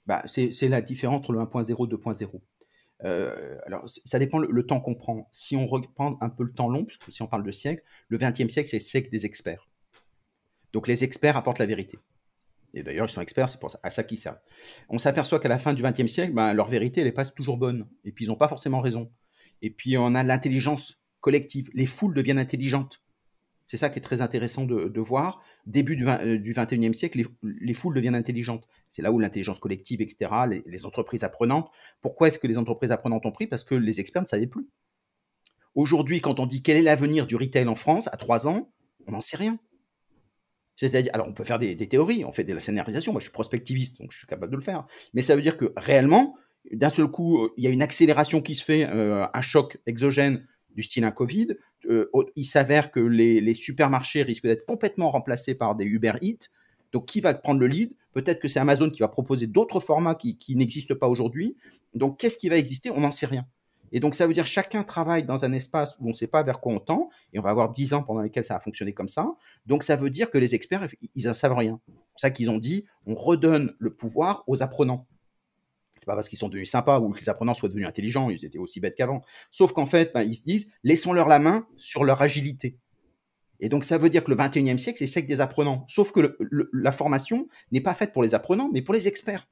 [0.06, 2.40] Bah, C'est la différence entre le 1.0 et 2.0.
[3.04, 5.28] Euh, alors, ça dépend le, temps qu'on prend.
[5.32, 8.18] Si on reprend un peu le temps long, puisque si on parle de siècle, le
[8.18, 9.68] XXe siècle, c'est le siècle des experts.
[10.72, 11.98] Donc les experts apportent la vérité.
[12.74, 14.38] Et d'ailleurs, ils sont experts, c'est à ça qu'ils servent.
[14.88, 17.56] On s'aperçoit qu'à la fin du XXe siècle, ben, leur vérité, elle n'est pas toujours
[17.56, 17.88] bonne.
[18.04, 19.10] Et puis, ils n'ont pas forcément raison.
[19.62, 21.68] Et puis, on a l'intelligence collective.
[21.74, 23.02] Les foules deviennent intelligentes.
[23.70, 25.44] C'est ça qui est très intéressant de, voir.
[25.64, 28.66] Début du, 21e euh, siècle, les, foules deviennent intelligentes.
[28.88, 30.28] C'est là où l'intelligence collective, etc.,
[30.66, 31.70] les, entreprises apprenantes.
[32.00, 33.46] Pourquoi est-ce que les entreprises apprenantes ont pris?
[33.46, 34.66] Parce que les experts ne savaient plus.
[35.76, 38.72] Aujourd'hui, quand on dit quel est l'avenir du retail en France, à trois ans,
[39.06, 39.56] on n'en sait rien.
[40.74, 43.12] C'est-à-dire, alors on peut faire des, théories, on fait de la scénarisation.
[43.12, 44.84] Moi, je suis prospectiviste, donc je suis capable de le faire.
[45.14, 46.34] Mais ça veut dire que réellement,
[46.72, 50.44] d'un seul coup, il y a une accélération qui se fait, euh, un choc exogène
[50.74, 51.56] du style un Covid.
[51.86, 56.48] Euh, il s'avère que les, supermarchés risquent d'être complètement remplacés par des Uber Eats.
[56.92, 57.92] Donc, qui va prendre le lead?
[58.12, 61.56] Peut-être que c'est Amazon qui va proposer d'autres formats qui, n'existent pas aujourd'hui.
[61.94, 62.90] Donc, qu'est-ce qui va exister?
[62.90, 63.46] On n'en sait rien.
[63.92, 66.42] Et donc, ça veut dire chacun travaille dans un espace où on ne sait pas
[66.42, 68.92] vers quoi on tend, et on va avoir 10 ans pendant lesquels ça va fonctionner
[68.92, 69.32] comme ça.
[69.66, 71.80] Donc, ça veut dire que les experts, ils n'en savent rien.
[71.86, 75.06] C'est pour ça qu'ils ont dit, on redonne le pouvoir aux apprenants.
[76.00, 78.42] C'est pas parce qu'ils sont devenus sympas ou que les apprenants soient devenus intelligents, ils
[78.44, 79.22] étaient aussi bêtes qu'avant.
[79.50, 82.78] Sauf qu'en fait, ben, ils se disent, laissons-leur la main sur leur agilité.
[83.60, 85.84] Et donc, ça veut dire que le 21e siècle, c'est le siècle des apprenants.
[85.88, 86.38] Sauf que
[86.72, 89.46] la formation n'est pas faite pour les apprenants, mais pour les experts.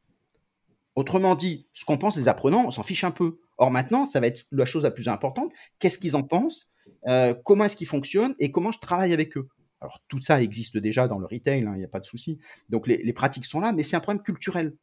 [0.94, 3.38] Autrement dit, ce qu'on pense des apprenants, on s'en fiche un peu.
[3.58, 5.52] Or maintenant, ça va être la chose la plus importante.
[5.78, 6.70] Qu'est-ce qu'ils en pensent?
[7.06, 9.48] Euh, Comment est-ce qu'ils fonctionnent Et comment je travaille avec eux?
[9.80, 12.38] Alors tout ça existe déjà dans le retail, hein, il n'y a pas de souci.
[12.68, 14.74] Donc les, pratiques sont là, mais c'est un problème culturel.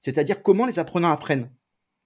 [0.00, 1.50] C'est-à-dire comment les apprenants apprennent.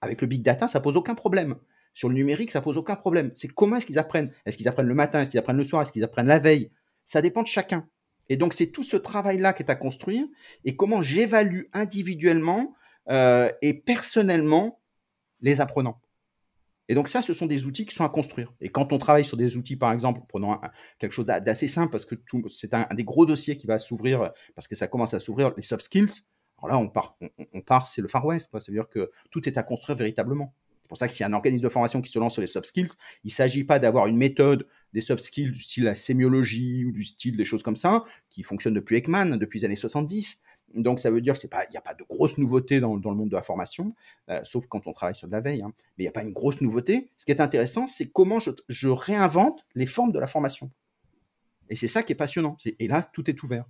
[0.01, 1.55] Avec le big data, ça pose aucun problème.
[1.93, 3.31] Sur le numérique, ça pose aucun problème.
[3.33, 5.81] C'est comment est-ce qu'ils apprennent Est-ce qu'ils apprennent le matin Est-ce qu'ils apprennent le soir
[5.81, 6.71] Est-ce qu'ils apprennent la veille
[7.05, 7.87] Ça dépend de chacun.
[8.27, 10.25] Et donc c'est tout ce travail-là qui est à construire
[10.63, 12.75] et comment j'évalue individuellement
[13.09, 14.81] euh, et personnellement
[15.41, 16.01] les apprenants.
[16.87, 18.53] Et donc ça, ce sont des outils qui sont à construire.
[18.61, 20.59] Et quand on travaille sur des outils, par exemple, prenons
[20.99, 22.15] quelque chose d'assez simple, parce que
[22.49, 25.63] c'est un, des gros dossiers qui va s'ouvrir, parce que ça commence à s'ouvrir, les
[25.63, 26.27] soft skills.
[26.65, 26.91] Alors là,
[27.53, 28.49] on part, c'est le Far West.
[28.51, 30.53] Ça veut dire que tout est à construire véritablement.
[30.85, 32.47] C'est pour ça qu'il y a un organisme de formation qui se lance sur les
[32.47, 32.91] soft skills,
[33.23, 36.91] il ne s'agit pas d'avoir une méthode des soft skills du style la sémiologie ou
[36.91, 40.43] du style des choses comme ça, qui fonctionne depuis Ekman, depuis les années 70.
[40.75, 43.35] Donc ça veut dire qu'il n'y a pas de grosses nouveautés dans, le monde de
[43.35, 43.95] la formation,
[44.29, 45.63] euh, sauf quand on travaille sur de la veille.
[45.63, 45.73] Hein.
[45.97, 47.09] Mais il n'y a pas une grosse nouveauté.
[47.17, 50.69] Ce qui est intéressant, c'est comment je, réinvente les formes de la formation.
[51.69, 52.57] Et c'est ça qui est passionnant.
[52.63, 53.65] Et là, tout est ouvert.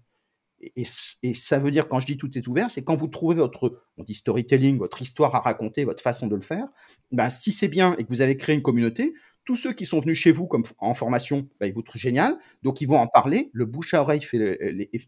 [0.62, 0.86] Et,
[1.34, 4.04] ça veut dire, quand je dis tout est ouvert, c'est quand vous trouvez votre, on
[4.04, 6.68] dit storytelling, votre histoire à raconter, votre façon de le faire,
[7.12, 9.14] ben, si c'est bien et que vous avez créé une communauté,
[9.44, 12.38] tous ceux qui sont venus chez vous comme en formation, ben, ils vous trouvent génial,
[12.64, 14.58] donc ils vont en parler, le bouche à oreille fait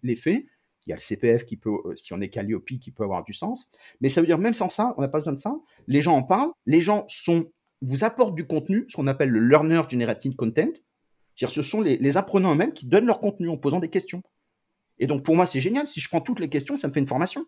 [0.04, 0.46] l'effet,
[0.88, 3.24] il y a le CPF qui peut, euh, si on est Calliope, qui peut avoir
[3.24, 3.68] du sens.
[4.00, 5.54] Mais ça veut dire, même sans ça, on n'a pas besoin de ça.
[5.88, 9.42] Les gens en parlent, les gens sont, vous apportent du contenu, ce qu'on appelle le
[9.42, 10.72] learner generated content.
[11.36, 14.24] C'est-à-dire, ce sont les, apprenants eux-mêmes qui donnent leur contenu en posant des questions.
[15.00, 15.88] Et donc, pour moi, c'est génial.
[15.88, 17.46] Si je prends toutes les questions, ça me fait une formation.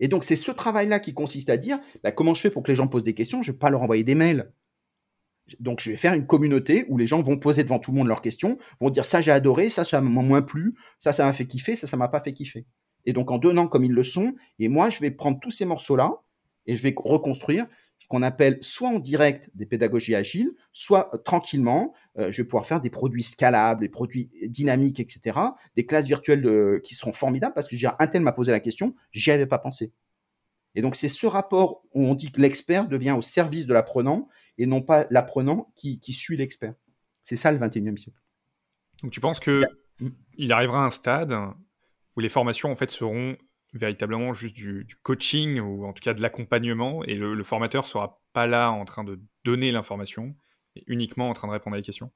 [0.00, 2.70] Et donc, c'est ce travail-là qui consiste à dire bah, comment je fais pour que
[2.70, 3.42] les gens posent des questions?
[3.42, 4.52] Je ne vais pas leur envoyer des mails.
[5.58, 8.08] Donc, je vais faire une communauté où les gens vont poser devant tout le monde
[8.08, 11.32] leurs questions, vont dire ça j'ai adoré, ça ça m'a moins plu, ça ça m'a
[11.32, 12.66] fait kiffer, ça ça m'a pas fait kiffer.
[13.04, 15.64] Et donc en donnant comme ils le sont, et moi je vais prendre tous ces
[15.64, 16.22] morceaux-là
[16.66, 17.66] et je vais reconstruire
[18.00, 22.48] ce qu'on appelle soit en direct des pédagogies agiles, soit euh, tranquillement, euh, je vais
[22.48, 25.38] pouvoir faire des produits scalables, des produits dynamiques, etc.,
[25.76, 28.96] des classes virtuelles qui seront formidables parce que j'ai un tel m'a posé la question,
[29.12, 29.92] j'y avais pas pensé.
[30.74, 34.28] Et donc c'est ce rapport où on dit que l'expert devient au service de l'apprenant
[34.56, 36.74] et non pas l'apprenant qui, suit l'expert.
[37.22, 38.18] C'est ça le 21e siècle.
[39.02, 39.62] Donc tu penses que
[40.38, 41.34] il arrivera un stade
[42.16, 43.36] où les formations en fait seront
[43.72, 48.46] véritablement juste du, coaching ou en tout cas de l'accompagnement et le, formateur sera pas
[48.46, 50.34] là en train de donner l'information
[50.76, 52.10] et uniquement en train de répondre à des questions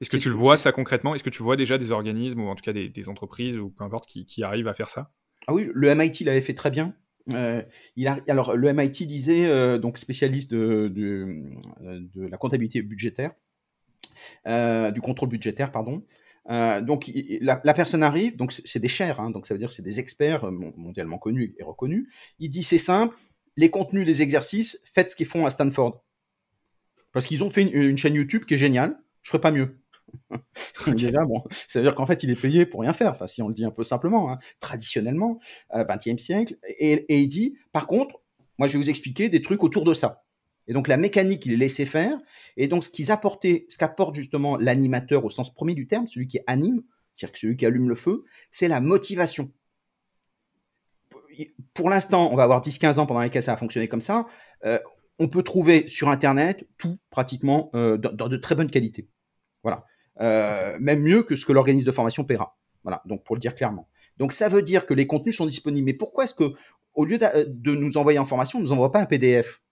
[0.00, 1.14] Est-ce que tu le vois ça concrètement?
[1.14, 3.84] Est-ce que tu vois déjà des organismes ou en tout cas des, entreprises ou peu
[3.84, 5.12] importe qui, qui arrivent à faire ça?
[5.46, 6.94] Ah oui, le MIT l'avait fait très bien.
[7.30, 7.62] Euh,
[7.96, 13.32] il a, alors, le MIT disait, euh, donc spécialiste de, de, la comptabilité budgétaire,
[14.46, 16.04] euh, du contrôle budgétaire, pardon.
[16.48, 19.82] Donc, la, personne arrive, donc c'est des chairs, hein, donc ça veut dire que c'est
[19.82, 22.08] des experts mondialement connus et reconnus.
[22.38, 23.16] Il dit c'est simple,
[23.56, 26.02] les contenus, les exercices, faites ce qu'ils font à Stanford.
[27.12, 29.78] Parce qu'ils ont fait une, une, chaîne YouTube qui est géniale, je ferai pas mieux.
[30.86, 33.48] bon, ça veut dire qu'en fait, il est payé pour rien faire, enfin, si on
[33.48, 35.38] le dit un peu simplement, hein, traditionnellement,
[35.74, 36.56] euh, 20e siècle.
[36.78, 38.20] Et, il dit, par contre,
[38.58, 40.24] moi, je vais vous expliquer des trucs autour de ça.
[40.68, 42.18] Et donc, la mécanique, il est laissé faire.
[42.56, 46.28] Et donc, ce qu'ils apportaient, ce qu'apporte justement l'animateur au sens premier du terme, celui
[46.28, 46.82] qui anime,
[47.14, 49.50] c'est-à-dire celui qui allume le feu, c'est la motivation.
[51.72, 54.26] Pour l'instant, on va avoir 10-15 ans pendant lesquels ça a fonctionné comme ça.
[54.64, 54.78] Euh,
[55.18, 59.08] on peut trouver sur Internet tout pratiquement euh, dans, de très bonne qualité.
[59.62, 59.84] Voilà.
[60.20, 62.58] Euh, même mieux que ce que l'organisme de formation paiera.
[62.82, 63.88] Voilà, donc pour le dire clairement.
[64.18, 65.86] Donc ça veut dire que les contenus sont disponibles.
[65.86, 66.52] Mais pourquoi est-ce que,
[66.94, 69.62] au lieu de nous envoyer en formation, on ne nous envoie pas un PDF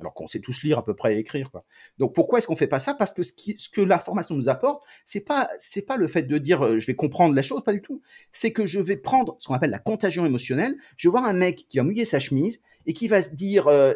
[0.00, 1.50] alors qu'on sait tous lire à peu près et écrire.
[1.50, 1.64] Quoi.
[1.98, 2.94] Donc pourquoi est-ce qu'on fait pas ça?
[2.94, 6.38] Parce que ce, que la formation nous apporte, c'est pas c'est pas le fait de
[6.38, 8.00] dire euh, je vais comprendre la chose, pas du tout.
[8.32, 10.76] C'est que je vais prendre ce qu'on appelle la contagion émotionnelle.
[10.96, 13.68] Je vais voir un mec qui va mouiller sa chemise et qui va se dire
[13.68, 13.92] euh,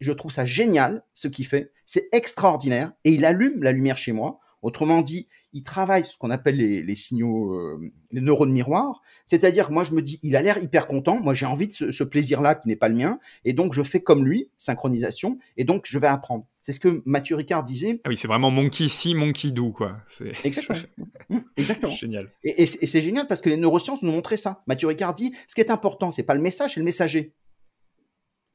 [0.00, 4.12] je trouve ça génial ce qu'il fait, c'est extraordinaire et il allume la lumière chez
[4.12, 4.40] moi.
[4.64, 9.02] Autrement dit, il travaille ce qu'on appelle les, signaux, euh, les neurones miroirs.
[9.26, 11.20] C'est-à-dire, moi, je me dis, il a l'air hyper content.
[11.20, 13.20] Moi, j'ai envie de ce, plaisir-là qui n'est pas le mien.
[13.44, 15.38] Et donc, je fais comme lui, synchronisation.
[15.58, 16.46] Et donc, je vais apprendre.
[16.62, 18.00] C'est ce que Mathieu Ricard disait.
[18.04, 19.98] Ah oui, c'est vraiment monkey si, monkey do, quoi.
[20.44, 20.78] Exactement.
[21.30, 21.94] Mmh, exactement.
[21.94, 22.30] génial.
[22.42, 24.62] Et, c'est génial parce que les neurosciences nous montraient ça.
[24.66, 27.32] Mathieu Ricard dit, ce qui est important, c'est pas le message, c'est le messager.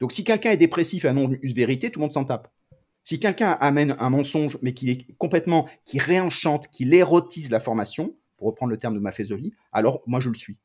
[0.00, 2.48] Donc, si quelqu'un est dépressif et a non une vérité, tout le monde s'en tape.
[3.04, 8.16] Si quelqu'un amène un mensonge, mais qui est complètement, qui réenchante, qui l'érotise la formation,
[8.36, 10.58] pour reprendre le terme de Maffezoli, alors moi je le suis.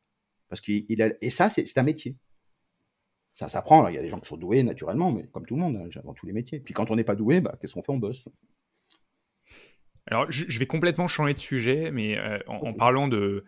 [0.50, 0.86] Parce qu'il
[1.22, 2.18] et ça, c'est un métier.
[3.34, 3.88] Ça s'apprend.
[3.90, 6.02] Il y a des gens qui sont doués naturellement, mais comme tout le monde, hein,
[6.04, 6.60] dans tous les métiers.
[6.60, 7.92] Puis quand on n'est pas doué, bah, qu'est-ce qu'on fait?
[7.92, 8.30] On bosse.
[10.08, 13.44] Alors, je, vais complètement changer de sujet, mais euh, en, parlant de,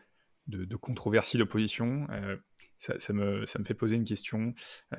[0.48, 2.36] de, controversie d'opposition, euh,
[2.78, 4.54] ça, me, ça, me, fait poser une question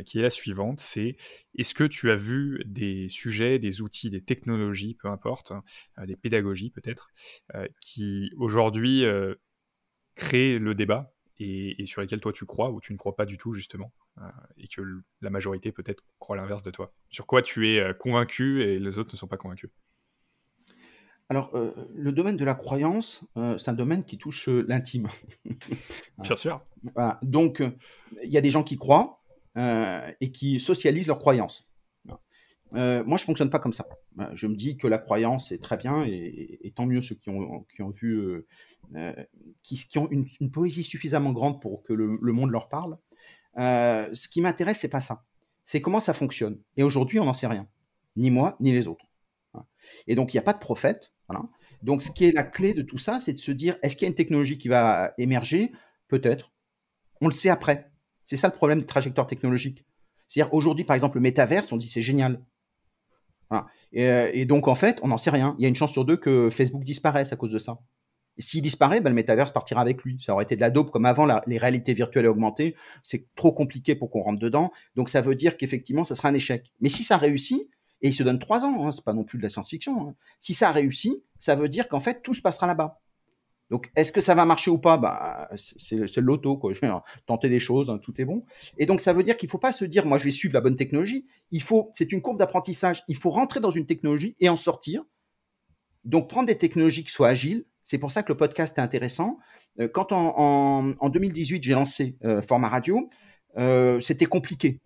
[0.04, 1.16] qui est la suivante, c'est
[1.56, 5.62] est-ce que tu as vu des sujets, des outils, des technologies, peu importe, hein,
[6.06, 7.10] des pédagogies peut-être,
[7.80, 9.04] qui aujourd'hui
[10.14, 13.38] créent le débat et, sur lesquels toi tu crois ou tu ne crois pas du
[13.38, 13.92] tout justement,
[14.56, 14.82] et que
[15.20, 16.92] la majorité peut-être croit l'inverse de toi?
[17.10, 19.70] Sur quoi tu es convaincu et les autres ne sont pas convaincus?
[21.30, 25.08] Alors, euh, le domaine de la croyance, euh, c'est un domaine qui touche euh, l'intime.
[26.18, 26.62] Bien sûr.
[27.22, 27.62] Donc,
[28.24, 29.16] il y a des gens qui croient
[30.20, 31.68] et qui socialisent leurs croyances.
[32.70, 33.86] moi, je fonctionne pas comme ça.
[34.34, 37.66] Je me dis que la croyance est très bien et, tant mieux ceux qui ont,
[37.74, 38.46] qui ont vu,
[39.64, 42.98] qui, ont une, poésie suffisamment grande pour que le, le monde leur parle.
[43.56, 45.24] ce qui m'intéresse, c'est pas ça.
[45.64, 46.60] C'est comment ça fonctionne.
[46.76, 47.66] Et aujourd'hui, on n'en sait rien.
[48.14, 49.06] Ni moi, ni les autres.
[50.06, 51.12] Et donc, il n'y a pas de prophète.
[51.82, 54.02] Donc, ce qui est la clé de tout ça, c'est de se dire, est-ce qu'il
[54.02, 55.72] y a une technologie qui va émerger?
[56.08, 56.52] Peut-être.
[57.20, 57.90] On le sait après.
[58.24, 59.84] C'est ça le problème des trajectoires technologiques.
[60.26, 62.40] C'est-à-dire, aujourd'hui, par exemple, le métaverse, on dit c'est génial.
[63.96, 65.54] Euh, et, donc, en fait, on n'en sait rien.
[65.58, 67.78] Il y a une chance sur deux que Facebook disparaisse à cause de ça.
[68.36, 70.20] Et s'il disparaît, ben, le métaverse partira avec lui.
[70.20, 72.76] Ça aurait été de la dope comme avant, les réalités virtuelles et augmentées.
[73.02, 74.70] C'est trop compliqué pour qu'on rentre dedans.
[74.94, 76.72] Donc, ça veut dire qu'effectivement, ça sera un échec.
[76.80, 77.68] Mais si ça réussit,
[78.02, 80.08] et il se donne trois ans, hein, c'est pas non plus de la science-fiction.
[80.08, 80.14] Hein.
[80.38, 83.00] Si ça réussit, ça veut dire qu'en fait, tout se passera là-bas.
[83.70, 84.96] Donc, est-ce que ça va marcher ou pas?
[84.96, 86.72] Bah, C'est l'auto, quoi.
[87.26, 88.44] tenter des choses, hein, tout est bon.
[88.78, 90.54] Et donc, ça veut dire qu'il ne faut pas se dire, moi, je vais suivre
[90.54, 91.26] la bonne technologie.
[91.50, 93.04] Il faut, c'est une courbe d'apprentissage.
[93.08, 95.04] Il faut rentrer dans une technologie et en sortir.
[96.04, 97.66] Donc, prendre des technologies qui soient agiles.
[97.84, 99.38] C'est pour ça que le podcast est intéressant.
[99.80, 103.08] Euh, quand en, 2018, j'ai lancé euh, Format Radio,
[103.58, 104.80] euh, c'était compliqué.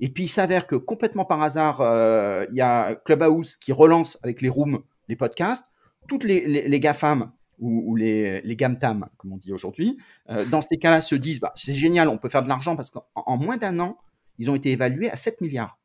[0.00, 4.18] Et puis il s'avère que complètement par hasard, euh, il y a Clubhouse qui relance
[4.22, 5.66] avec les rooms les podcasts.
[6.08, 9.98] Toutes les, les, GAFAM ou, les, les GAMTAM, comme on dit aujourd'hui,
[10.30, 12.90] euh, dans ces cas-là se disent bah, c'est génial, on peut faire de l'argent parce
[12.90, 13.98] qu'en moins d'un an,
[14.38, 15.80] ils ont été évalués à 7 milliards.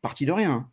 [0.00, 0.52] Parti de rien.
[0.52, 0.70] Hein,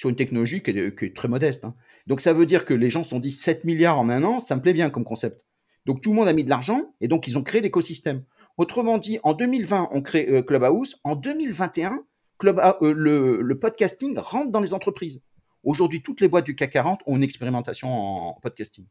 [0.00, 1.66] sur une technologie qui est, très modeste.
[1.66, 1.74] Hein.
[2.06, 4.40] Donc ça veut dire que les gens se sont dit 7 milliards en un an,
[4.40, 5.44] ça me plaît bien comme concept.
[5.84, 8.24] Donc tout le monde a mis de l'argent et donc ils ont créé l'écosystème.
[8.60, 11.00] Autrement dit, en 2020, on crée euh, Clubhouse.
[11.02, 12.04] En 2021,
[12.44, 15.22] euh, le, podcasting rentre dans les entreprises.
[15.62, 18.84] Aujourd'hui, toutes les boîtes du CAC 40 ont une expérimentation en, podcasting.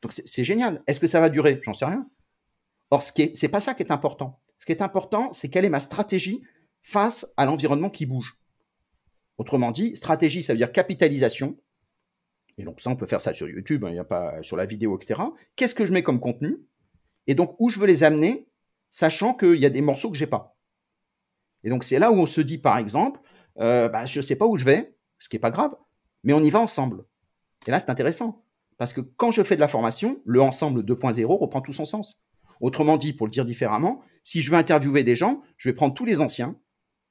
[0.00, 0.80] Donc c'est génial.
[0.86, 1.60] Est-ce que ça va durer?
[1.64, 2.08] J'en sais rien.
[2.92, 4.40] Or, ce n'est pas ça qui est important.
[4.58, 6.44] Ce qui est important, c'est quelle est ma stratégie
[6.80, 8.38] face à l'environnement qui bouge.
[9.38, 11.58] Autrement dit, stratégie, ça veut dire capitalisation.
[12.58, 14.56] Et donc ça, on peut faire ça sur YouTube, hein, il n'y a pas sur
[14.56, 15.20] la vidéo, etc.
[15.56, 16.58] Qu'est-ce que je mets comme contenu?
[17.26, 18.46] Et donc où je veux les amener?
[18.94, 20.56] Sachant qu'il y a des morceaux que j'ai pas.
[21.64, 23.18] Et donc c'est là où on se dit, par exemple,
[23.58, 25.74] euh, bah, je ne sais pas où je vais, ce qui n'est pas grave,
[26.22, 27.04] mais on y va ensemble.
[27.66, 28.44] Et là, c'est intéressant,
[28.78, 32.22] parce que quand je fais de la formation, le ensemble 2.0 reprend tout son sens.
[32.60, 35.92] Autrement dit, pour le dire différemment, si je veux interviewer des gens, je vais prendre
[35.92, 36.56] tous les anciens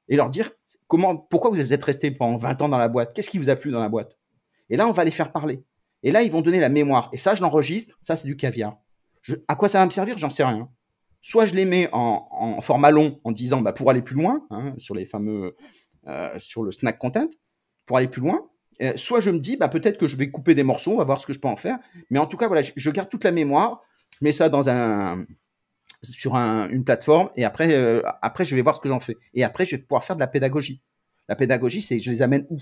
[0.08, 0.52] et leur dire
[0.88, 3.58] comment, pourquoi vous êtes restés pendant 20 ans dans la boîte, qu'est-ce qui vous a
[3.58, 4.17] plu dans la boîte?
[4.69, 5.65] Et là, on va les faire parler.
[6.02, 7.10] Et là, ils vont donner la mémoire.
[7.12, 8.78] Et ça, je l'enregistre, ça, c'est du caviar.
[9.50, 10.17] à quoi ça va me servir?
[10.17, 10.69] J'en sais rien.
[11.25, 14.73] Soit je les mets en, format long en disant bah, pour aller plus loin, hein,
[14.77, 15.55] sur les fameux,
[16.05, 17.29] euh, sur le snack content,
[17.86, 18.49] pour aller plus loin.
[18.81, 21.05] Euh, soit je me dis bah, peut-être que je vais couper des morceaux, on va
[21.05, 21.79] voir ce que je peux en faire.
[22.09, 23.81] Mais en tout cas, voilà, je, garde toute la mémoire,
[24.19, 25.25] je mets ça dans un,
[26.01, 29.15] sur une plateforme et après, euh, après, je vais voir ce que j'en fais.
[29.33, 30.83] Et après, je vais pouvoir faire de la pédagogie.
[31.29, 32.59] La pédagogie, c'est je les amène où?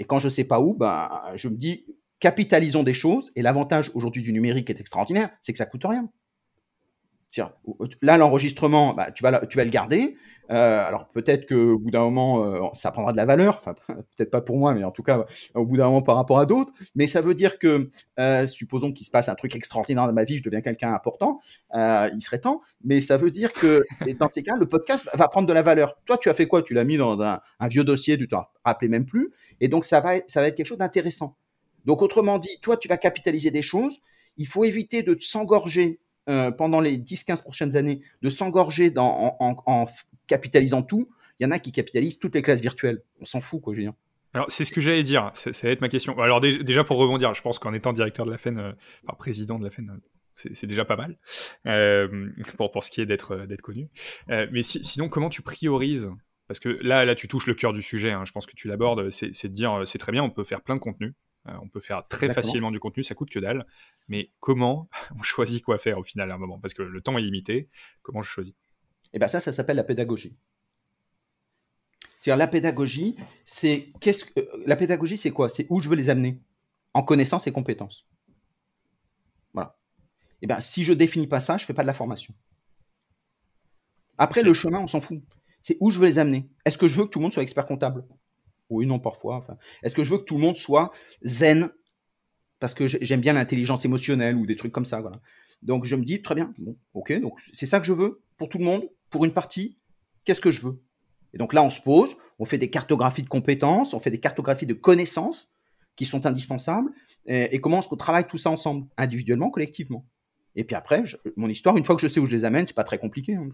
[0.00, 1.86] Et quand je ne sais pas où, bah, je me dis
[2.18, 3.30] capitalisons des choses.
[3.36, 6.10] Et l'avantage aujourd'hui du numérique est extraordinaire, c'est que ça coûte rien.
[8.02, 10.16] Là, l'enregistrement, bah, tu, vas, le garder.
[10.50, 13.60] Euh, alors peut-être qu'au bout d'un moment, euh, ça prendra de la valeur.
[14.16, 16.46] Peut-être pas pour moi, mais en tout cas, au bout d'un moment par rapport à
[16.46, 16.72] d'autres.
[16.94, 20.24] Mais ça veut dire que, euh, supposons qu'il se passe un truc extraordinaire dans ma
[20.24, 21.40] vie, je deviens quelqu'un important,
[21.72, 22.60] il serait temps.
[22.84, 23.82] Mais ça veut dire que,
[24.18, 25.94] dans ces cas, le podcast va prendre de la valeur.
[26.04, 26.62] Toi, tu as fait quoi?
[26.62, 29.32] Tu l'as mis dans un, vieux dossier, tu t'en rappelais même plus.
[29.60, 31.36] Et donc, ça va être quelque chose d'intéressant.
[31.84, 33.98] Donc, autrement dit, toi, tu vas capitaliser des choses.
[34.36, 39.86] Il faut éviter de s'engorger euh, pendant les 10-15 prochaines années de s'engorger en,
[40.26, 41.08] capitalisant tout,
[41.38, 43.02] il y en a qui capitalisent toutes les classes virtuelles.
[43.20, 43.94] On s'en fout, quoi, Julien.
[44.32, 46.18] Alors, c'est ce que j'allais dire, ça va être ma question.
[46.18, 48.72] Alors, déjà, pour rebondir, je pense qu'en étant directeur de la FEN, euh,
[49.04, 51.16] enfin président de la FEN, euh, c'est déjà pas mal
[52.56, 53.88] pour, pour ce qui est d'être connu.
[54.28, 56.10] mais sinon, comment tu priorises?
[56.48, 58.66] Parce que là, là, tu touches le cœur du sujet, hein, je pense que tu
[58.66, 61.14] l'abordes, c'est de dire, c'est très bien, on peut faire plein de contenu,
[61.46, 63.66] on peut faire très facilement du contenu, ça coûte que dalle.
[64.08, 66.58] Mais comment on choisit quoi faire au final à un moment?
[66.58, 67.68] Parce que le temps est limité.
[68.02, 68.54] Comment je choisis?
[69.12, 70.36] Eh bien ça, ça s'appelle la pédagogie.
[72.20, 75.50] C'est-à-dire la pédagogie, c'est qu'est-ce que la pédagogie, c'est quoi?
[75.50, 76.40] C'est où je veux les amener?
[76.94, 78.08] En connaissance et compétences.
[79.52, 79.76] Voilà.
[80.40, 82.34] Eh bien, si je définis pas ça, je fais pas de la formation.
[84.16, 85.22] Après, le chemin, on s'en fout.
[85.60, 86.48] C'est où je veux les amener?
[86.64, 88.06] Est-ce que je veux que tout le monde soit expert comptable?
[88.70, 89.46] Oui, non, parfois.
[89.82, 91.70] Est-ce que je veux que tout le monde soit zen
[92.64, 95.02] parce que j'aime bien l'intelligence émotionnelle ou des trucs comme ça.
[95.02, 95.20] Voilà.
[95.62, 97.12] Donc je me dis, très bien, bon, ok,
[97.52, 99.76] c'est ça que je veux pour tout le monde, pour une partie,
[100.24, 100.82] qu'est-ce que je veux?
[101.34, 104.18] Et donc là, on se pose, on fait des cartographies de compétences, on fait des
[104.18, 105.52] cartographies de connaissances
[105.94, 106.90] qui sont indispensables,
[107.26, 110.06] et, comment est-ce qu'on travaille tout ça ensemble, individuellement, collectivement.
[110.56, 111.02] Et puis après,
[111.36, 113.34] mon histoire, une fois que je sais où je les amène, c'est pas très compliqué.
[113.34, 113.48] Hein,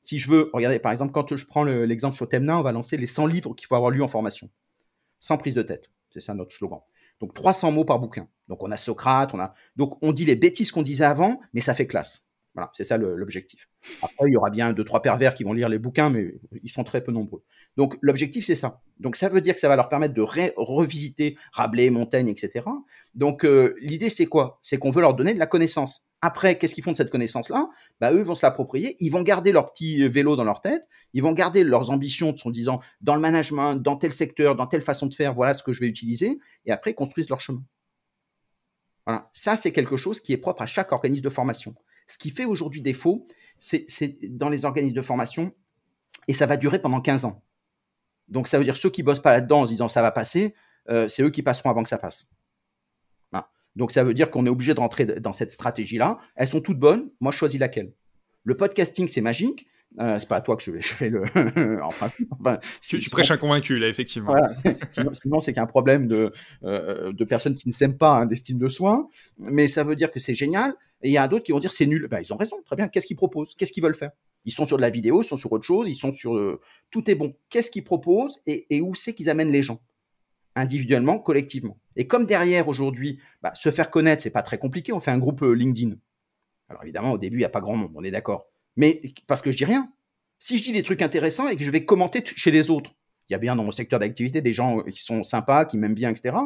[0.00, 2.96] si je veux, regardez, par exemple, quand je prends l'exemple sur Temna, on va lancer
[2.96, 4.50] les 100 livres qu'il faut avoir lus en formation,
[5.18, 5.90] sans prise de tête.
[6.10, 6.80] C'est ça notre slogan.
[7.20, 8.28] Donc 300 mots par bouquin.
[8.48, 11.60] Donc on a Socrate, on a donc on dit les bêtises qu'on disait avant, mais
[11.60, 12.24] ça fait classe.
[12.54, 13.68] Voilà, c'est ça l'objectif.
[14.02, 16.34] Après, il y aura bien deux, trois pervers qui vont lire les bouquins, mais
[16.64, 17.44] ils sont très peu nombreux.
[17.76, 18.82] Donc, l'objectif, c'est ça.
[18.98, 20.22] Donc, ça veut dire que ça va leur permettre de
[20.56, 22.66] revisiter Rabelais, Montaigne, etc.
[23.14, 24.58] Donc, euh, l'idée, c'est quoi?
[24.62, 26.09] C'est qu'on veut leur donner de la connaissance.
[26.22, 27.68] Après, qu'est-ce qu'ils font de cette connaissance-là?
[28.00, 31.22] Bah, Eux vont se l'approprier, ils vont garder leur petit vélo dans leur tête, ils
[31.22, 35.06] vont garder leurs ambitions en disant, dans le management, dans tel secteur, dans telle façon
[35.06, 37.64] de faire, voilà ce que je vais utiliser, et après, construisent leur chemin.
[39.06, 39.30] Voilà.
[39.32, 41.74] Ça, c'est quelque chose qui est propre à chaque organisme de formation.
[42.06, 43.26] Ce qui fait aujourd'hui défaut,
[43.58, 45.54] c'est dans les organismes de formation,
[46.28, 47.42] et ça va durer pendant 15 ans.
[48.28, 50.54] Donc ça veut dire ceux qui bossent pas là-dedans en se disant ça va passer,
[50.88, 52.30] euh, c'est eux qui passeront avant que ça passe.
[53.76, 56.18] Donc ça veut dire qu'on est obligé de rentrer dans cette stratégie-là.
[56.36, 57.10] Elles sont toutes bonnes.
[57.20, 57.92] Moi, je choisis laquelle.
[58.44, 59.66] Le podcasting, c'est magique.
[59.98, 61.24] Euh, c'est pas à toi que je, je fais le.
[61.82, 62.28] en principe.
[62.80, 64.36] tu, prêches un convaincu, là, effectivement.
[65.12, 68.68] sinon, c'est qu'un problème de, euh, de personnes qui ne s'aiment pas, hein, d'estime de
[68.68, 69.08] soi.
[69.38, 70.74] Mais ça veut dire que c'est génial.
[71.02, 72.06] Et il y a d'autres qui vont dire c'est nul.
[72.08, 72.86] Ben, ils ont raison, très bien.
[72.86, 73.54] Qu'est-ce qu'ils proposent?
[73.56, 74.12] Qu'est-ce qu'ils veulent faire?
[74.44, 76.36] Ils sont sur de la vidéo, ils sont sur autre chose, ils sont sur.
[76.36, 77.34] Euh, tout est bon.
[77.48, 78.38] Qu'est-ce qu'ils proposent?
[78.46, 79.80] Et, et où c'est qu'ils amènent les gens?
[80.56, 81.78] Individuellement, collectivement.
[81.96, 84.92] Et comme derrière, aujourd'hui, bah, se faire connaître, c'est pas très compliqué.
[84.92, 85.96] On fait un groupe euh, LinkedIn.
[86.68, 88.46] Alors évidemment, au début, il n'y a pas grand monde, on est d'accord.
[88.76, 89.92] Mais parce que je dis rien.
[90.38, 92.94] Si je dis des trucs intéressants et que je vais commenter chez les autres,
[93.28, 95.78] il y a bien dans mon secteur d'activité des gens euh, qui sont sympas, qui
[95.78, 96.36] m'aiment bien, etc.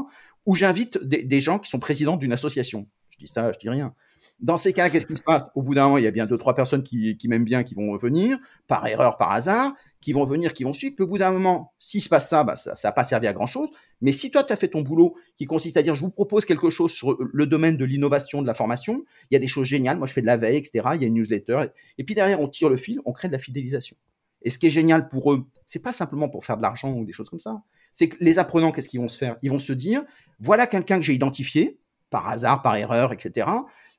[0.46, 2.88] Ou j'invite des, gens qui sont présidents d'une association.
[3.10, 3.94] Je dis ça, je dis rien.
[4.40, 5.50] Dans ces cas, qu'est-ce qui se passe?
[5.54, 7.74] Au bout d'un moment, il y a bien deux, trois personnes qui, m'aiment bien, qui
[7.74, 10.94] vont venir, par erreur, par hasard, qui vont venir, qui vont suivre.
[10.94, 13.32] Puis au bout d'un moment, s'il se passe ça, bah, ça n'a pas servi à
[13.32, 13.68] grand-chose.
[14.00, 16.44] Mais si toi, tu as fait ton boulot qui consiste à dire, je vous propose
[16.44, 19.66] quelque chose sur le domaine de l'innovation, de la formation, il y a des choses
[19.66, 19.96] géniales.
[19.96, 20.88] Moi, je fais de la veille, etc.
[20.94, 21.66] Il y a une newsletter.
[21.98, 23.96] Et puis derrière, on tire le fil, on crée de la fidélisation.
[24.42, 27.04] Et ce qui est génial pour eux, c'est pas simplement pour faire de l'argent ou
[27.04, 27.62] des choses comme ça.
[27.92, 29.36] C'est que les apprenants, qu'est-ce qu'ils vont se faire?
[29.40, 30.02] Ils vont se dire,
[30.38, 31.78] voilà quelqu'un que j'ai identifié,
[32.10, 33.48] par hasard, par erreur, etc.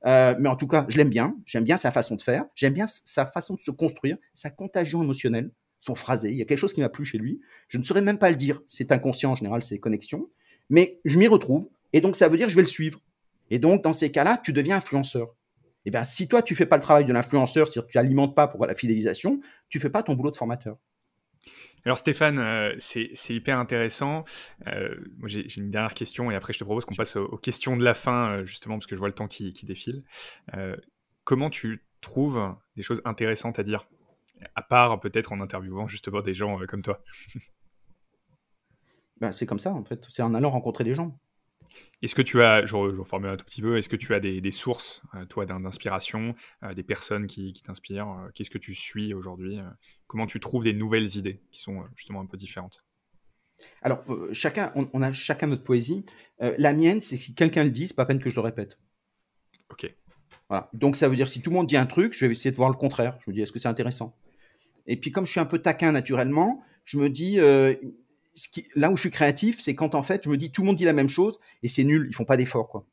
[0.05, 1.35] Euh, mais en tout cas, je l'aime bien.
[1.45, 2.45] J'aime bien sa façon de faire.
[2.55, 6.29] J'aime bien sa façon de se construire, sa contagion émotionnelle, son phrasé.
[6.29, 7.41] Il y a quelque chose qui m'a plu chez lui.
[7.67, 8.61] Je ne saurais même pas le dire.
[8.67, 10.29] C'est inconscient en général, c'est connexions.
[10.69, 11.69] Mais je m'y retrouve.
[11.93, 13.01] Et donc, ça veut dire que je vais le suivre.
[13.49, 15.35] Et donc, dans ces cas-là, tu deviens influenceur.
[15.85, 18.35] Et eh bien, si toi, tu fais pas le travail de l'influenceur, si tu alimentes
[18.35, 19.39] pas pour la fidélisation,
[19.69, 20.77] tu fais pas ton boulot de formateur.
[21.85, 24.25] Alors Stéphane, euh, c'est hyper intéressant.
[24.65, 24.95] Euh,
[25.25, 27.93] j'ai une dernière question et après je te propose qu'on passe aux, questions de la
[27.93, 30.03] fin, euh, justement parce que je vois le temps qui, défile.
[31.23, 33.87] comment tu trouves des choses intéressantes à dire,
[34.55, 37.01] à part peut-être en interviewant justement des gens comme toi?
[39.21, 41.17] Ben, C'est comme ça en fait, c'est en allant rencontrer des gens.
[42.01, 44.51] Est-ce que tu as, je, reformule un tout petit peu, est-ce que tu as des,
[44.51, 49.59] sources, euh, toi, d'inspiration, euh, des personnes qui, t'inspirent euh, Qu'est-ce que tu suis aujourd'hui
[50.07, 52.83] Comment tu trouves des nouvelles idées qui sont justement un peu différentes?
[53.81, 56.05] Alors, chacun, on, a chacun notre poésie.
[56.39, 58.77] la mienne, c'est que si quelqu'un le dit, c'est pas peine que je le répète.
[59.69, 59.91] Ok.
[60.49, 60.69] Voilà.
[60.73, 62.55] Donc, ça veut dire si tout le monde dit un truc, je vais essayer de
[62.57, 63.17] voir le contraire.
[63.25, 64.15] Je me dis, est-ce que c'est intéressant?
[64.85, 67.39] Et puis, comme je suis un peu taquin naturellement, je me dis,
[68.75, 70.75] là où je suis créatif, c'est quand en fait, je me dis tout le monde
[70.75, 72.85] dit la même chose et c'est nul, ils font pas d'efforts quoi.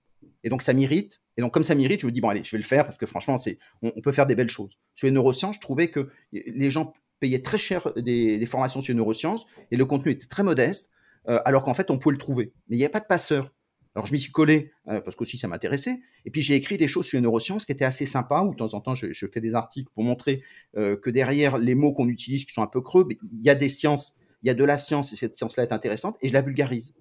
[0.45, 1.21] Et donc ça m'irrite.
[1.37, 2.97] Et donc comme ça m'irrite, je me dis bon allez, je vais le faire parce
[2.97, 4.79] que franchement, c'est, on, peut faire des belles choses.
[4.95, 8.97] Sur les neurosciences, je trouvais que les gens payaient très cher des, formations sur les
[8.97, 10.91] neurosciences et le contenu était très modeste,
[11.29, 12.53] euh, alors qu'en fait on pouvait le trouver.
[12.69, 13.53] Mais il n'y avait pas de passeur.
[13.95, 16.01] Alors je m'y suis collé euh, parce qu'aussi ça m'intéressait.
[16.25, 18.43] Et puis j'ai écrit des choses sur les neurosciences qui étaient assez sympas.
[18.43, 20.43] Où de temps en temps je, fais des articles pour montrer
[20.77, 23.55] euh, que derrière les mots qu'on utilise qui sont un peu creux, il y a
[23.55, 26.33] des sciences il y a de la science et cette science-là est intéressante et je
[26.33, 26.95] la vulgarise.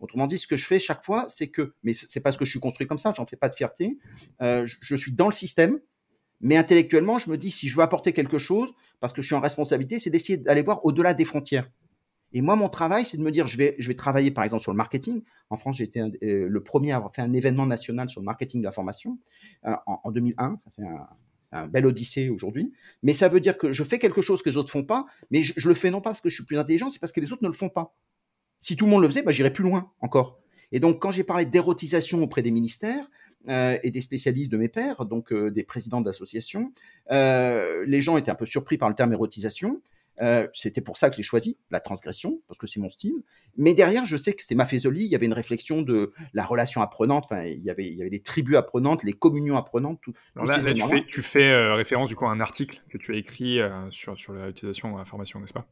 [0.00, 2.50] Autrement dit, ce que je fais chaque fois, c'est que, mais c'est parce que je
[2.50, 3.98] suis construit comme ça, j'en fais pas de fierté.
[4.42, 5.80] Euh, je, suis dans le système,
[6.40, 9.34] mais intellectuellement, je me dis si je veux apporter quelque chose, parce que je suis
[9.34, 11.70] en responsabilité, c'est d'essayer d'aller voir au-delà des frontières.
[12.32, 14.62] Et moi, mon travail, c'est de me dire, je vais, je vais travailler par exemple
[14.62, 15.22] sur le marketing.
[15.50, 18.24] En France, j'ai été euh, le premier à avoir fait un événement national sur le
[18.24, 19.18] marketing de la formation
[19.66, 20.58] euh, en, en, 2001.
[20.64, 21.06] Ça fait un,
[21.54, 22.72] un bel odyssée aujourd'hui.
[23.02, 25.42] Mais ça veut dire que je fais quelque chose que les autres font pas, mais
[25.44, 27.32] je, le fais non pas parce que je suis plus intelligent, c'est parce que les
[27.32, 27.96] autres ne le font pas.
[28.60, 30.40] Si tout le monde le faisait, bah, j'irais plus loin encore.
[30.72, 33.08] Et donc, quand j'ai parlé d'érotisation auprès des ministères,
[33.46, 36.72] et des spécialistes de mes pairs, donc des présidents d'associations.
[37.10, 39.82] les gens étaient un peu surpris par le terme érotisation.
[40.22, 43.14] Euh, c'était pour ça que j'ai choisi la transgression, parce que c'est mon style.
[43.56, 45.04] Mais derrière, je sais que c'était ma faisolie.
[45.04, 47.24] Il y avait une réflexion de la relation apprenante.
[47.24, 50.00] Enfin, il y avait, il y avait les tribus apprenantes, les communions apprenantes.
[50.02, 53.14] Tout, là, tu fais, tu fais euh, référence du coup à un article que tu
[53.14, 55.66] as écrit euh, sur, sur l'utilisation de la formation, n'est-ce pas?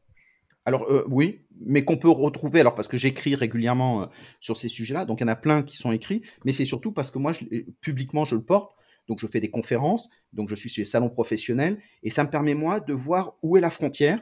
[0.65, 5.19] Alors oui, mais qu'on peut retrouver, alors parce que j'écris régulièrement sur ces sujets-là, donc
[5.19, 7.43] il y en a plein qui sont écrits, mais c'est surtout parce que moi, je,
[7.81, 8.73] publiquement, je le porte,
[9.09, 12.29] donc je fais des conférences, donc je suis sur les salons professionnels, et ça me
[12.29, 14.21] permet moi de voir où est la frontière,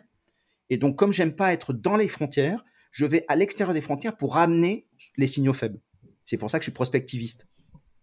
[0.71, 4.15] et donc, comme j'aime pas être dans les frontières, je vais à l'extérieur des frontières
[4.15, 5.81] pour ramener les signaux faibles.
[6.23, 7.45] C'est pour ça que je suis prospectiviste.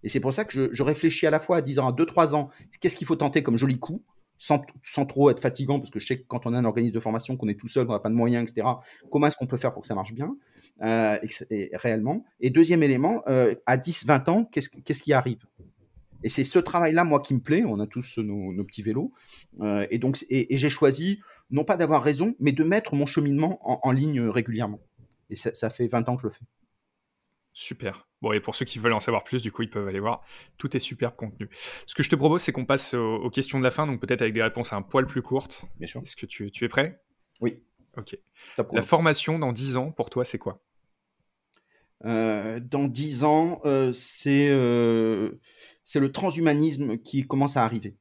[0.03, 2.35] Et c'est pour ça que je, réfléchis à la fois à 10 ans, à 2-3
[2.35, 4.05] ans, qu'est-ce qu'il faut tenter comme joli coup,
[4.37, 4.61] sans,
[5.07, 7.39] trop être fatigant, parce que je sais que quand on a un organisme de formation,
[7.39, 8.69] qu'on est tout seul, qu'on n'a pas de moyens, etc.,
[9.11, 10.37] comment est-ce qu'on peut faire pour que ça marche bien,
[10.83, 11.19] euh,
[11.73, 12.23] réellement.
[12.39, 15.41] Et deuxième élément, euh, à 10-20 ans, qu'est-ce qui arrive?
[16.23, 17.65] Et c'est ce travail-là, moi, qui me plaît.
[17.65, 19.13] On a tous nos, petits vélos.
[19.61, 23.59] Euh, et donc, et j'ai choisi non pas d'avoir raison, mais de mettre mon cheminement
[23.87, 24.81] en, ligne régulièrement.
[25.31, 26.45] Et ça, fait 20 ans que je le fais.
[27.53, 28.07] Super.
[28.21, 30.25] Bon, et pour ceux qui veulent en savoir plus, du coup, ils peuvent aller voir.
[30.59, 31.49] Tout est super contenu.
[31.87, 34.23] Ce que je te propose, c'est qu'on passe aux, questions de la fin, donc peut-être
[34.23, 35.65] avec des réponses un poil plus courtes.
[35.77, 36.03] Bien sûr.
[36.03, 37.01] Est-ce que tu, es prêt?
[37.41, 37.63] Oui.
[37.97, 38.17] Ok.
[38.73, 40.63] La formation dans 10 ans, pour toi, c'est quoi?
[42.05, 43.93] Euh, Dans 10 ans, euh,
[44.27, 45.33] euh,
[45.89, 47.97] c'est le transhumanisme qui commence à arriver.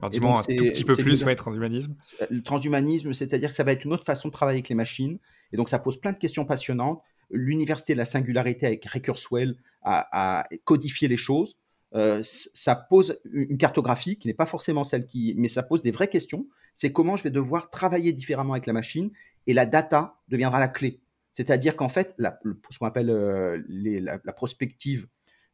[0.00, 1.94] Alors dis-moi un tout petit peu plus, ouais, transhumanisme.
[2.30, 5.20] Le transhumanisme, c'est-à-dire que ça va être une autre façon de travailler avec les machines.
[5.52, 7.00] Et donc ça pose plein de questions passionnantes.
[7.30, 11.56] L'université de la singularité avec Ray Kurzweil a, codifié les choses.
[11.94, 15.34] Euh, ça pose une cartographie qui n'est pas forcément celle qui...
[15.36, 16.48] Mais ça pose des vraies questions.
[16.74, 19.12] C'est comment je vais devoir travailler différemment avec la machine
[19.46, 20.98] et la data deviendra la clé.
[21.30, 22.36] C'est-à-dire qu'en fait, la,
[22.70, 25.06] ce qu'on appelle euh, la, prospective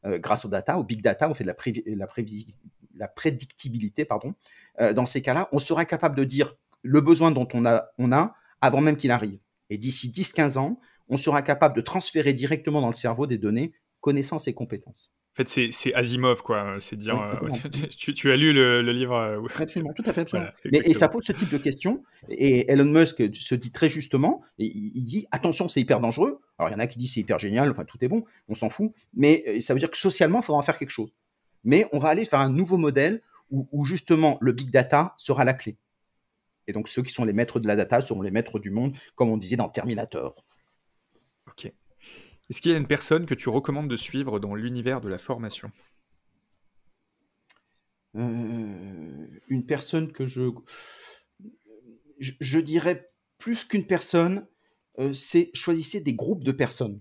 [0.07, 1.53] euh, grâce aux data, au big data, on fait de
[1.97, 2.07] la,
[2.97, 4.35] la prédictibilité, pardon,
[4.81, 8.13] euh, dans ces cas-là, on sera capable de dire le besoin dont on a, on
[8.13, 9.39] a avant même qu'il arrive.
[9.71, 13.73] Et d'ici 10-15 ans, on sera capable de transférer directement dans le cerveau des données,
[14.01, 15.13] connaissances et compétences.
[15.37, 16.77] En fait, c'est Asimov, quoi.
[16.79, 17.21] C'est dire.
[17.21, 17.49] Euh,
[17.97, 20.33] tu, as lu le, livre euh, Absolument, tout à fait.
[20.73, 22.05] et ça pose ce type de questions.
[22.29, 26.41] Et Elon Musk se dit très justement, et il, dit attention, c'est hyper dangereux.
[26.59, 28.55] Alors, il y en a qui disent c'est hyper génial, enfin, tout est bon, on
[28.55, 28.93] s'en fout.
[29.13, 31.11] Mais ça veut dire que socialement, il faudra en faire quelque chose
[31.65, 35.55] mais on va aller faire un nouveau modèle où, justement le big data sera la
[35.55, 35.77] clé.
[36.67, 38.97] Et donc ceux qui sont les maîtres de la data seront les maîtres du monde,
[39.15, 40.45] comme on disait dans Terminator.
[41.47, 41.73] Ok.
[42.51, 45.19] Est-ce qu'il y a une personne que tu recommandes de suivre dans l'univers de la
[45.19, 45.71] formation?
[48.17, 50.51] Euh, Une personne que je...
[52.19, 52.59] je...
[52.61, 53.07] dirais
[53.39, 54.47] plus qu'une personne,
[54.99, 57.01] euh, c'est choisissez des groupes de personnes.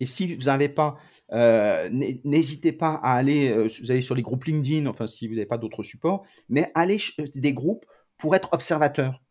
[0.00, 0.98] Et si vous n'avez pas
[1.32, 5.46] euh, n'hésitez pas à aller, vous allez sur les groupes LinkedIn, enfin si vous n'avez
[5.46, 6.98] pas d'autres supports, mais allez
[7.34, 7.86] des groupes
[8.18, 9.23] pour être observateur.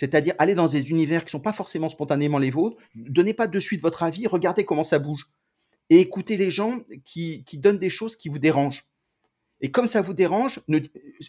[0.00, 3.46] C'est-à-dire aller dans des univers qui ne sont pas forcément spontanément les vôtres, donnez pas
[3.46, 5.26] de suite votre avis, regardez comment ça bouge.
[5.90, 8.86] Et écoutez les gens qui, donnent des choses qui vous dérangent.
[9.60, 10.60] Et comme ça vous dérange,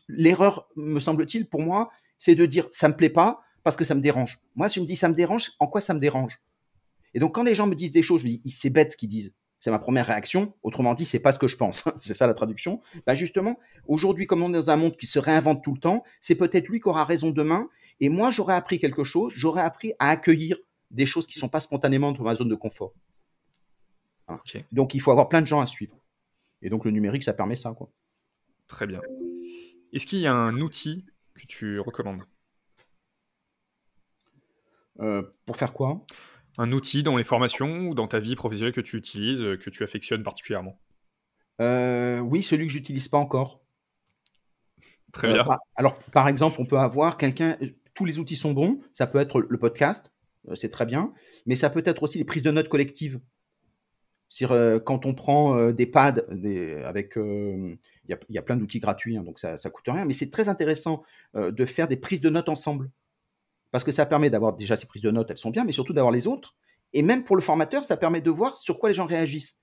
[0.08, 3.94] l'erreur, me semble-t-il, pour moi, c'est de dire ça me plaît pas parce que ça
[3.94, 4.40] me dérange.
[4.56, 6.40] Moi, si je me dis ça me dérange, en quoi ça me dérange?
[7.14, 8.98] Et donc, quand les gens me disent des choses, je me dis c'est bête ce
[8.98, 9.36] qu'ils disent.
[9.60, 10.54] C'est ma première réaction.
[10.64, 11.84] Autrement dit, c'est pas ce que je pense.
[12.00, 12.80] c'est ça la traduction.
[13.06, 16.06] Bah justement, aujourd'hui, comme on est dans un monde qui se réinvente tout le temps,
[16.22, 17.70] c'est peut-être lui qui aura raison demain.
[18.02, 19.32] Et moi, j'aurais appris quelque chose.
[19.36, 20.58] J'aurais appris à accueillir
[20.90, 22.94] des choses qui sont pas spontanément dans ma zone de confort.
[24.72, 25.96] Donc, il faut avoir plein de gens à suivre.
[26.62, 27.74] Et donc, le numérique, ça permet ça.
[27.74, 27.90] Quoi.
[28.68, 29.02] Très bien.
[29.94, 32.24] Est-ce qu'il y a un outil que tu recommandes?
[35.00, 36.02] Euh, Pour faire quoi?
[36.58, 39.84] Un outil dans les formations ou dans ta vie professionnelle que tu utilises, que tu
[39.84, 40.80] affectionnes particulièrement?
[41.60, 43.62] Euh, Oui, celui que j'utilise pas encore.
[45.12, 45.46] Très bien.
[45.46, 47.58] Euh, alors, par exemple, on peut avoir quelqu'un.
[48.02, 48.80] Tous les outils sont bons.
[48.94, 50.12] Ça peut être le podcast,
[50.56, 51.14] c'est très bien,
[51.46, 53.20] mais ça peut être aussi les prises de notes collectives.
[54.42, 56.16] quand on prend des pads,
[56.84, 57.78] avec, il
[58.10, 61.04] y, a plein d'outils gratuits, hein, donc ça, coûte rien, mais c'est très intéressant
[61.36, 62.90] de faire des prises de notes ensemble
[63.70, 65.94] parce que ça permet d'avoir déjà ces prises de notes, elles sont bien, mais surtout
[65.94, 66.56] d'avoir les autres.
[66.94, 69.60] Et même pour le formateur, ça permet de voir sur quoi les gens réagissent.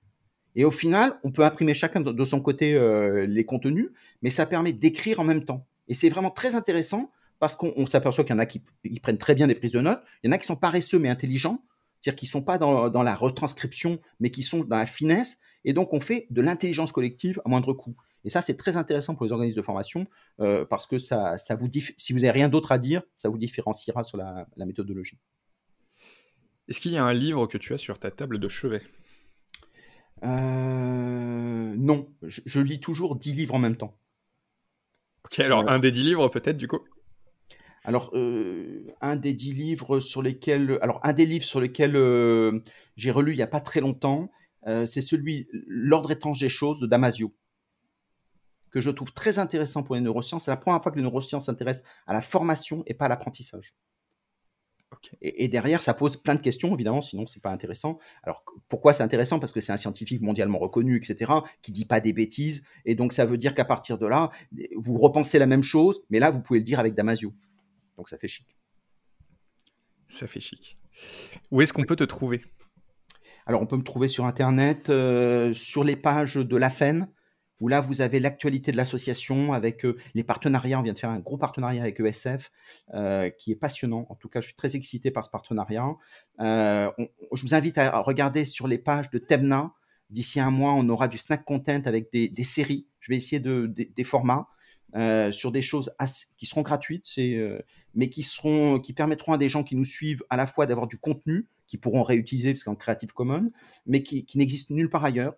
[0.55, 3.89] Et au final, on peut imprimer chacun de son côté euh, les contenus,
[4.21, 5.67] mais ça permet d'écrire en même temps.
[5.89, 8.61] Et c'est vraiment très intéressant parce qu'on s'aperçoit qu'il y en a qui,
[9.01, 11.09] prennent très bien des prises de notes, il y en a qui sont paresseux mais
[11.09, 11.63] intelligents,
[12.01, 15.39] c'est-à-dire qui ne sont pas dans, dans, la retranscription, mais qui sont dans la finesse.
[15.65, 17.95] Et donc, on fait de l'intelligence collective à moindre coût.
[18.25, 20.07] Et ça, c'est très intéressant pour les organismes de formation
[20.39, 23.37] euh, parce que ça, ça vous si vous n'avez rien d'autre à dire, ça vous
[23.37, 25.17] différenciera sur la, méthodologie.
[26.67, 28.81] Est-ce qu'il y a un livre que tu as sur ta table de chevet?
[30.21, 33.97] Non, je, lis toujours 10 livres en même temps.
[35.23, 36.81] Ok, alors un des 10 livres peut-être du coup?
[37.83, 41.93] Alors, un des 10 livres sur lesquels, alors un des livres sur lesquels
[42.95, 44.29] j'ai relu il n'y a pas très longtemps,
[44.65, 47.33] c'est celui L'ordre étrange des choses de Damasio
[48.71, 50.45] que je trouve très intéressant pour les neurosciences.
[50.45, 53.73] C'est la première fois que les neurosciences s'intéressent à la formation et pas à l'apprentissage.
[55.21, 57.99] Et, derrière, ça pose plein de questions, évidemment, sinon c'est pas intéressant.
[58.23, 59.39] Alors pourquoi c'est intéressant?
[59.39, 63.13] Parce que c'est un scientifique mondialement reconnu, etc., qui dit pas des bêtises, et donc
[63.13, 64.31] ça veut dire qu'à partir de là,
[64.75, 67.33] vous repensez la même chose, mais là vous pouvez le dire avec Damasio.
[67.99, 68.55] Donc ça fait chic.
[70.07, 70.73] Ça fait chic.
[71.51, 72.39] Où est-ce qu'on peut te trouver?
[73.45, 77.09] Alors on peut me trouver sur Internet, euh, sur les pages de la FEN,
[77.59, 80.79] où là, vous avez l'actualité de l'association avec euh, les partenariats.
[80.79, 82.51] On vient de faire un gros partenariat avec ESF
[82.93, 84.07] euh, qui est passionnant.
[84.09, 85.97] En tout cas, je suis très excité par ce partenariat.
[86.39, 89.73] Je vous invite à regarder sur les pages de Temna.
[90.09, 92.87] D'ici un mois, on aura du snack content avec des, séries.
[93.01, 94.47] Je vais essayer de, des formats.
[95.31, 95.91] Sur des choses
[96.37, 97.07] qui seront gratuites,
[97.95, 100.87] mais qui, seront, qui permettront à des gens qui nous suivent à la fois d'avoir
[100.87, 103.51] du contenu qu'ils pourront réutiliser parce qu'en Creative Commons,
[103.85, 105.35] mais qui, qui n'existe nulle part ailleurs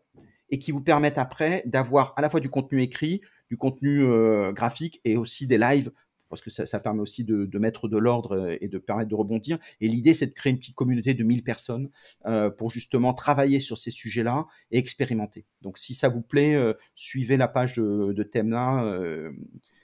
[0.50, 4.52] et qui vous permettent après d'avoir à la fois du contenu écrit, du contenu euh,
[4.52, 5.92] graphique et aussi des lives
[6.32, 9.60] parce que ça, permet aussi de, mettre de l'ordre euh, et de permettre de rebondir.
[9.82, 11.92] Et l'idée, c'est de créer une petite communauté de 1000 personnes
[12.26, 15.46] euh, pour justement travailler sur ces sujets-là et expérimenter.
[15.62, 16.60] Donc, si ça vous plaît,
[16.96, 18.84] suivez la page de, de Temna.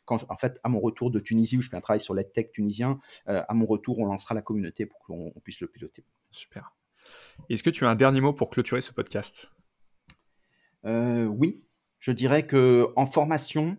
[0.06, 2.52] quand, en fait, à mon retour de Tunisie, où je fais un travail sur l'EdTech
[2.52, 6.04] tunisien, à mon retour, on lancera la communauté pour qu'on puisse le piloter.
[6.32, 6.74] Super.
[7.50, 9.50] Est-ce que tu as un dernier mot pour clôturer ce podcast?
[10.86, 11.64] Euh, oui,
[12.00, 13.78] je dirais que en formation,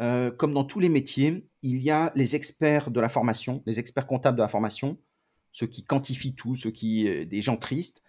[0.00, 3.78] euh, comme dans tous les métiers, il y a les experts de la formation, les
[3.78, 4.98] experts comptables de la formation,
[5.52, 8.02] ceux qui quantifient tout, ceux qui euh, des gens tristes.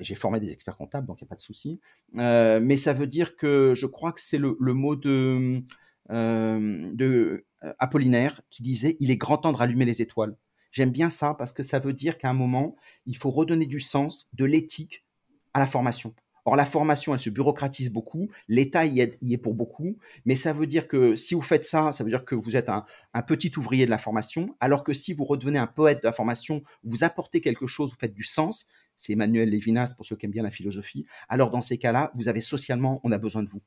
[0.00, 1.78] J'ai formé des experts comptables, donc il n'y a pas de souci.
[2.12, 5.62] mais ça veut dire que je crois que c'est le, mot de,
[6.08, 7.44] de
[7.78, 10.34] Apollinaire qui disait il est grand temps de rallumer les étoiles.
[10.72, 12.74] J'aime bien ça parce que ça veut dire qu'à un moment,
[13.06, 15.04] il faut redonner du sens, de l'éthique
[15.52, 16.14] à la formation.
[16.50, 20.66] Or, la formation, elle se bureaucratise beaucoup, l'État y est, pour beaucoup, mais ça veut
[20.66, 22.84] dire que si vous faites ça, ça veut dire que vous êtes un,
[23.22, 26.60] petit ouvrier de la formation, alors que si vous redevenez un poète de la formation,
[26.82, 30.32] vous apportez quelque chose, vous faites du sens, c'est Emmanuel Lévinas pour ceux qui aiment
[30.32, 33.62] bien la philosophie, alors dans ces cas-là, vous avez socialement, on a besoin de vous.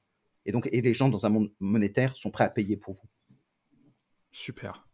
[0.46, 3.08] Et donc, et les gens dans un monde monétaire sont prêts à payer pour vous.
[4.34, 4.86] Super.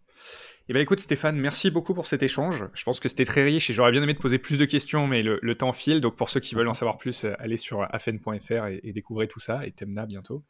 [0.69, 2.63] Eh bien, écoute, Stéphane, merci beaucoup pour cet échange.
[2.75, 5.07] Je pense que c'était très riche et j'aurais bien aimé te poser plus de questions,
[5.07, 5.99] mais le, temps file.
[5.99, 9.27] Donc, pour ceux qui veulent en savoir plus, euh, allez sur afen.fr et, et découvrez
[9.27, 10.43] tout ça et Temna bientôt.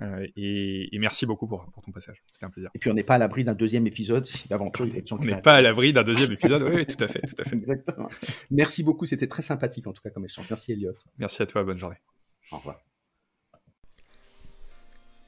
[0.00, 2.24] Euh, et, merci beaucoup pour, ton passage.
[2.32, 2.70] C'était un plaisir.
[2.74, 5.56] Et puis, on n'est pas à l'abri d'un deuxième épisode si l'aventure On n'est pas
[5.56, 6.62] à l'abri d'un deuxième épisode.
[6.62, 7.56] oui, tout à fait, tout à fait.
[7.56, 8.08] Exactement.
[8.50, 9.04] Merci beaucoup.
[9.04, 10.46] C'était très sympathique en tout cas comme échange.
[10.48, 10.94] Merci, Elliot.
[11.18, 11.62] Merci à toi.
[11.62, 11.98] Bonne journée.
[12.52, 12.80] Au revoir.